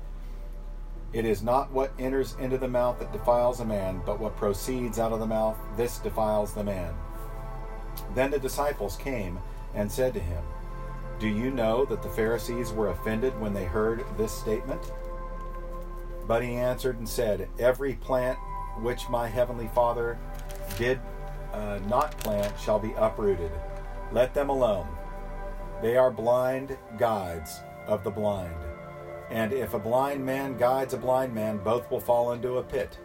It 1.12 1.24
is 1.24 1.42
not 1.42 1.72
what 1.72 1.92
enters 1.98 2.36
into 2.38 2.56
the 2.56 2.68
mouth 2.68 3.00
that 3.00 3.12
defiles 3.12 3.58
a 3.60 3.64
man, 3.64 4.00
but 4.06 4.20
what 4.20 4.36
proceeds 4.36 5.00
out 5.00 5.12
of 5.12 5.18
the 5.18 5.26
mouth, 5.26 5.56
this 5.76 5.98
defiles 5.98 6.54
the 6.54 6.62
man. 6.62 6.94
Then 8.14 8.30
the 8.30 8.38
disciples 8.38 8.96
came 8.96 9.38
and 9.74 9.90
said 9.90 10.14
to 10.14 10.20
him, 10.20 10.42
Do 11.18 11.26
you 11.26 11.50
know 11.50 11.84
that 11.86 12.02
the 12.02 12.08
Pharisees 12.10 12.72
were 12.72 12.90
offended 12.90 13.38
when 13.40 13.52
they 13.52 13.64
heard 13.64 14.04
this 14.16 14.32
statement? 14.32 14.92
But 16.30 16.44
he 16.44 16.54
answered 16.54 16.96
and 16.96 17.08
said, 17.08 17.48
Every 17.58 17.94
plant 17.94 18.38
which 18.82 19.08
my 19.08 19.26
heavenly 19.26 19.66
Father 19.74 20.16
did 20.78 21.00
uh, 21.52 21.80
not 21.88 22.16
plant 22.18 22.54
shall 22.56 22.78
be 22.78 22.92
uprooted. 22.96 23.50
Let 24.12 24.32
them 24.32 24.48
alone. 24.48 24.86
They 25.82 25.96
are 25.96 26.12
blind 26.12 26.78
guides 27.00 27.58
of 27.88 28.04
the 28.04 28.12
blind. 28.12 28.54
And 29.28 29.52
if 29.52 29.74
a 29.74 29.80
blind 29.80 30.24
man 30.24 30.56
guides 30.56 30.94
a 30.94 30.98
blind 30.98 31.34
man, 31.34 31.58
both 31.58 31.90
will 31.90 31.98
fall 31.98 32.30
into 32.30 32.58
a 32.58 32.62
pit. 32.62 32.96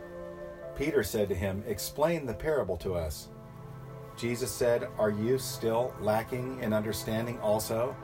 Peter 0.75 1.01
said 1.01 1.27
to 1.29 1.35
him, 1.35 1.63
Explain 1.65 2.27
the 2.27 2.33
parable 2.35 2.77
to 2.77 2.93
us. 2.93 3.29
Jesus 4.15 4.51
said, 4.51 4.88
Are 4.99 5.09
you 5.09 5.39
still 5.39 5.95
lacking 5.99 6.59
in 6.61 6.73
understanding 6.73 7.39
also? 7.39 7.95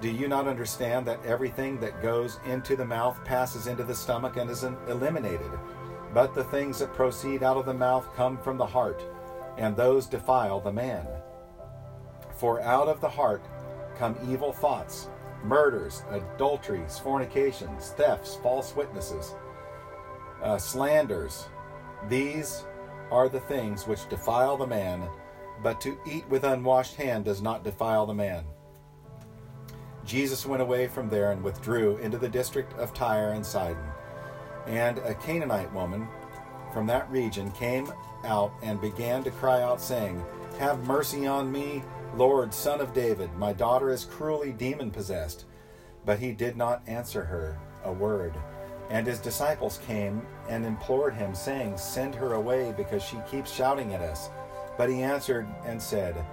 Do 0.00 0.08
you 0.08 0.28
not 0.28 0.46
understand 0.46 1.06
that 1.06 1.24
everything 1.26 1.80
that 1.80 2.02
goes 2.02 2.38
into 2.46 2.76
the 2.76 2.84
mouth 2.84 3.18
passes 3.24 3.66
into 3.66 3.82
the 3.82 3.94
stomach 3.94 4.36
and 4.36 4.48
is 4.48 4.62
eliminated? 4.62 5.50
But 6.14 6.34
the 6.34 6.44
things 6.44 6.78
that 6.78 6.94
proceed 6.94 7.42
out 7.42 7.56
of 7.56 7.66
the 7.66 7.74
mouth 7.74 8.08
come 8.14 8.38
from 8.38 8.58
the 8.58 8.66
heart, 8.66 9.04
and 9.56 9.76
those 9.76 10.06
defile 10.06 10.60
the 10.60 10.72
man. 10.72 11.04
For 12.36 12.60
out 12.60 12.86
of 12.86 13.00
the 13.00 13.08
heart 13.08 13.42
come 13.96 14.16
evil 14.30 14.52
thoughts, 14.52 15.08
murders, 15.42 16.04
adulteries, 16.12 17.00
fornications, 17.00 17.90
thefts, 17.90 18.36
false 18.36 18.76
witnesses, 18.76 19.34
uh, 20.44 20.58
slanders. 20.58 21.46
These 22.08 22.64
are 23.10 23.28
the 23.28 23.40
things 23.40 23.88
which 23.88 24.08
defile 24.08 24.56
the 24.56 24.66
man, 24.66 25.08
but 25.60 25.80
to 25.80 25.98
eat 26.06 26.28
with 26.28 26.44
unwashed 26.44 26.94
hand 26.94 27.24
does 27.24 27.42
not 27.42 27.64
defile 27.64 28.06
the 28.06 28.14
man. 28.14 28.44
Jesus 30.08 30.46
went 30.46 30.62
away 30.62 30.88
from 30.88 31.10
there 31.10 31.32
and 31.32 31.42
withdrew 31.44 31.98
into 31.98 32.16
the 32.16 32.30
district 32.30 32.72
of 32.78 32.94
Tyre 32.94 33.32
and 33.32 33.44
Sidon. 33.44 33.84
And 34.66 34.96
a 34.98 35.14
Canaanite 35.14 35.70
woman 35.74 36.08
from 36.72 36.86
that 36.86 37.10
region 37.10 37.50
came 37.52 37.92
out 38.24 38.52
and 38.62 38.80
began 38.80 39.22
to 39.24 39.30
cry 39.30 39.60
out, 39.60 39.82
saying, 39.82 40.24
Have 40.58 40.86
mercy 40.86 41.26
on 41.26 41.52
me, 41.52 41.82
Lord, 42.16 42.54
son 42.54 42.80
of 42.80 42.94
David. 42.94 43.30
My 43.36 43.52
daughter 43.52 43.90
is 43.90 44.06
cruelly 44.06 44.52
demon 44.52 44.90
possessed. 44.90 45.44
But 46.06 46.18
he 46.18 46.32
did 46.32 46.56
not 46.56 46.82
answer 46.86 47.24
her 47.24 47.58
a 47.84 47.92
word. 47.92 48.32
And 48.88 49.06
his 49.06 49.18
disciples 49.18 49.78
came 49.86 50.22
and 50.48 50.64
implored 50.64 51.12
him, 51.12 51.34
saying, 51.34 51.76
Send 51.76 52.14
her 52.14 52.32
away, 52.32 52.72
because 52.78 53.02
she 53.02 53.18
keeps 53.30 53.52
shouting 53.52 53.92
at 53.92 54.00
us. 54.00 54.30
But 54.78 54.88
he 54.88 55.02
answered 55.02 55.46
and 55.66 55.82
said, 55.82 56.24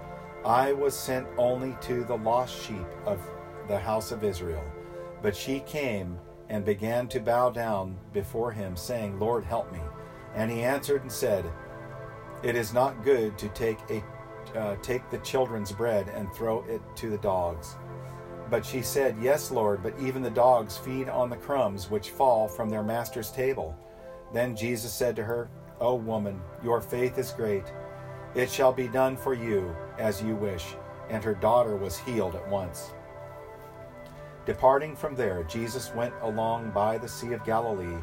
I 0.45 0.71
was 0.71 0.97
sent 0.97 1.27
only 1.37 1.75
to 1.81 2.05
the 2.05 2.17
lost 2.17 2.65
sheep 2.65 2.85
of 3.05 3.19
the 3.67 3.79
house 3.79 4.11
of 4.11 4.23
Israel. 4.23 4.63
But 5.21 5.35
she 5.35 5.59
came 5.61 6.17
and 6.49 6.63
began 6.63 7.07
to 7.09 7.19
bow 7.19 7.49
down 7.49 7.97
before 8.13 8.51
him, 8.51 8.75
saying, 8.75 9.19
Lord, 9.19 9.43
help 9.43 9.71
me. 9.71 9.81
And 10.35 10.51
he 10.51 10.61
answered 10.63 11.01
and 11.01 11.11
said, 11.11 11.45
It 12.43 12.55
is 12.55 12.73
not 12.73 13.03
good 13.03 13.37
to 13.37 13.49
take 13.49 13.79
a 13.89 14.03
uh, 14.55 14.75
take 14.81 15.09
the 15.09 15.17
children's 15.19 15.71
bread 15.71 16.07
and 16.09 16.31
throw 16.31 16.63
it 16.69 16.81
to 16.95 17.09
the 17.09 17.17
dogs. 17.17 17.75
But 18.49 18.65
she 18.65 18.81
said, 18.81 19.17
Yes, 19.21 19.51
Lord, 19.51 19.81
but 19.81 19.99
even 19.99 20.21
the 20.21 20.29
dogs 20.29 20.77
feed 20.77 21.09
on 21.09 21.29
the 21.29 21.35
crumbs 21.35 21.89
which 21.89 22.11
fall 22.11 22.47
from 22.47 22.69
their 22.69 22.83
master's 22.83 23.31
table. 23.31 23.77
Then 24.33 24.55
Jesus 24.55 24.93
said 24.93 25.15
to 25.15 25.23
her, 25.23 25.49
O 25.79 25.95
woman, 25.95 26.39
your 26.63 26.81
faith 26.81 27.17
is 27.17 27.31
great. 27.31 27.65
It 28.35 28.49
shall 28.49 28.71
be 28.71 28.87
done 28.87 29.17
for 29.17 29.33
you 29.33 29.75
as 29.97 30.21
you 30.21 30.35
wish. 30.35 30.75
And 31.09 31.23
her 31.23 31.35
daughter 31.35 31.75
was 31.75 31.97
healed 31.97 32.35
at 32.35 32.47
once. 32.49 32.93
Departing 34.45 34.95
from 34.95 35.15
there, 35.15 35.43
Jesus 35.43 35.91
went 35.95 36.13
along 36.21 36.69
by 36.69 36.99
the 36.99 37.09
Sea 37.09 37.33
of 37.33 37.43
Galilee, 37.43 37.97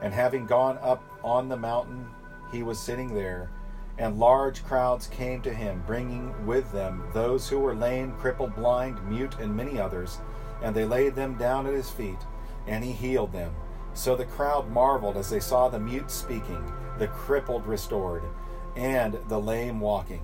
and 0.00 0.12
having 0.12 0.46
gone 0.46 0.78
up 0.80 1.04
on 1.22 1.48
the 1.48 1.56
mountain, 1.56 2.06
he 2.50 2.62
was 2.62 2.78
sitting 2.78 3.14
there, 3.14 3.50
and 3.98 4.18
large 4.18 4.64
crowds 4.64 5.06
came 5.06 5.42
to 5.42 5.52
him, 5.52 5.82
bringing 5.86 6.46
with 6.46 6.72
them 6.72 7.04
those 7.12 7.46
who 7.46 7.58
were 7.58 7.74
lame, 7.74 8.12
crippled, 8.12 8.54
blind, 8.54 9.06
mute, 9.06 9.36
and 9.38 9.54
many 9.54 9.78
others, 9.78 10.18
and 10.62 10.74
they 10.74 10.86
laid 10.86 11.14
them 11.14 11.36
down 11.36 11.66
at 11.66 11.74
his 11.74 11.90
feet, 11.90 12.18
and 12.66 12.82
he 12.82 12.92
healed 12.92 13.32
them. 13.32 13.54
So 13.92 14.16
the 14.16 14.24
crowd 14.24 14.70
marveled 14.70 15.18
as 15.18 15.28
they 15.28 15.40
saw 15.40 15.68
the 15.68 15.78
mute 15.78 16.10
speaking, 16.10 16.72
the 16.98 17.08
crippled 17.08 17.66
restored, 17.66 18.22
and 18.76 19.18
the 19.28 19.40
lame 19.40 19.78
walking, 19.78 20.22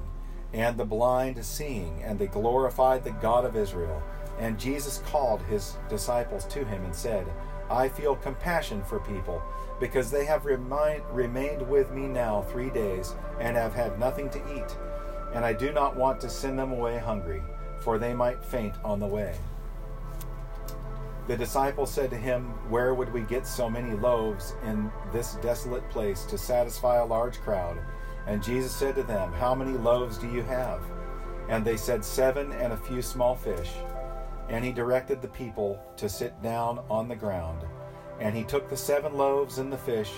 and 0.54 0.78
the 0.78 0.86
blind 0.86 1.44
seeing, 1.44 2.02
and 2.02 2.18
they 2.18 2.26
glorified 2.26 3.04
the 3.04 3.10
God 3.10 3.44
of 3.44 3.54
Israel. 3.54 4.02
And 4.38 4.58
Jesus 4.58 5.02
called 5.06 5.42
his 5.42 5.76
disciples 5.88 6.44
to 6.46 6.64
him 6.64 6.84
and 6.84 6.94
said, 6.94 7.26
I 7.70 7.88
feel 7.88 8.16
compassion 8.16 8.82
for 8.84 9.00
people, 9.00 9.42
because 9.80 10.10
they 10.10 10.24
have 10.24 10.46
remind, 10.46 11.02
remained 11.10 11.68
with 11.68 11.90
me 11.92 12.06
now 12.06 12.42
three 12.42 12.70
days 12.70 13.14
and 13.40 13.56
have 13.56 13.74
had 13.74 13.98
nothing 13.98 14.30
to 14.30 14.56
eat. 14.56 14.76
And 15.34 15.44
I 15.44 15.52
do 15.52 15.72
not 15.72 15.96
want 15.96 16.20
to 16.20 16.30
send 16.30 16.58
them 16.58 16.72
away 16.72 16.98
hungry, 16.98 17.42
for 17.80 17.98
they 17.98 18.14
might 18.14 18.42
faint 18.42 18.74
on 18.84 19.00
the 19.00 19.06
way. 19.06 19.34
The 21.26 21.36
disciples 21.36 21.92
said 21.92 22.08
to 22.10 22.16
him, 22.16 22.44
Where 22.70 22.94
would 22.94 23.12
we 23.12 23.20
get 23.20 23.46
so 23.46 23.68
many 23.68 23.94
loaves 23.94 24.54
in 24.64 24.90
this 25.12 25.34
desolate 25.42 25.86
place 25.90 26.24
to 26.24 26.38
satisfy 26.38 26.96
a 26.96 27.04
large 27.04 27.38
crowd? 27.40 27.78
And 28.26 28.42
Jesus 28.42 28.74
said 28.74 28.94
to 28.94 29.02
them, 29.02 29.32
How 29.34 29.54
many 29.54 29.76
loaves 29.76 30.16
do 30.16 30.26
you 30.26 30.42
have? 30.44 30.80
And 31.50 31.64
they 31.64 31.76
said, 31.76 32.02
Seven 32.02 32.52
and 32.52 32.72
a 32.72 32.76
few 32.78 33.02
small 33.02 33.34
fish. 33.34 33.72
And 34.48 34.64
he 34.64 34.72
directed 34.72 35.20
the 35.20 35.28
people 35.28 35.78
to 35.96 36.08
sit 36.08 36.40
down 36.42 36.80
on 36.90 37.08
the 37.08 37.16
ground. 37.16 37.64
And 38.20 38.34
he 38.34 38.44
took 38.44 38.68
the 38.68 38.76
seven 38.76 39.14
loaves 39.14 39.58
and 39.58 39.72
the 39.72 39.78
fish, 39.78 40.10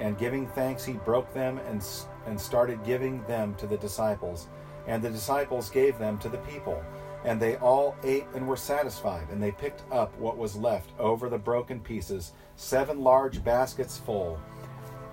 and 0.00 0.18
giving 0.18 0.46
thanks, 0.46 0.84
he 0.84 0.92
broke 0.92 1.32
them 1.34 1.58
and, 1.68 1.84
and 2.26 2.40
started 2.40 2.84
giving 2.84 3.22
them 3.24 3.54
to 3.56 3.66
the 3.66 3.78
disciples. 3.78 4.46
And 4.86 5.02
the 5.02 5.10
disciples 5.10 5.70
gave 5.70 5.98
them 5.98 6.18
to 6.18 6.28
the 6.28 6.38
people. 6.38 6.82
And 7.24 7.40
they 7.40 7.56
all 7.56 7.96
ate 8.04 8.26
and 8.34 8.46
were 8.46 8.56
satisfied. 8.56 9.28
And 9.30 9.42
they 9.42 9.50
picked 9.50 9.82
up 9.92 10.16
what 10.18 10.38
was 10.38 10.54
left 10.54 10.90
over 10.98 11.28
the 11.28 11.38
broken 11.38 11.80
pieces, 11.80 12.32
seven 12.56 13.00
large 13.00 13.42
baskets 13.42 13.98
full. 13.98 14.38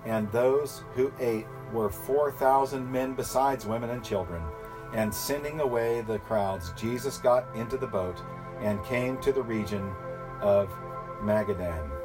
And 0.04 0.30
those 0.30 0.84
who 0.94 1.12
ate 1.18 1.46
were 1.72 1.90
4,000 1.90 2.90
men 2.90 3.14
besides 3.14 3.66
women 3.66 3.90
and 3.90 4.04
children. 4.04 4.42
And 4.94 5.12
sending 5.12 5.60
away 5.60 6.02
the 6.02 6.20
crowds, 6.20 6.72
Jesus 6.76 7.18
got 7.18 7.54
into 7.56 7.76
the 7.76 7.88
boat 7.88 8.22
and 8.60 8.82
came 8.84 9.18
to 9.18 9.32
the 9.32 9.42
region 9.42 9.92
of 10.40 10.68
Magadan. 11.22 11.95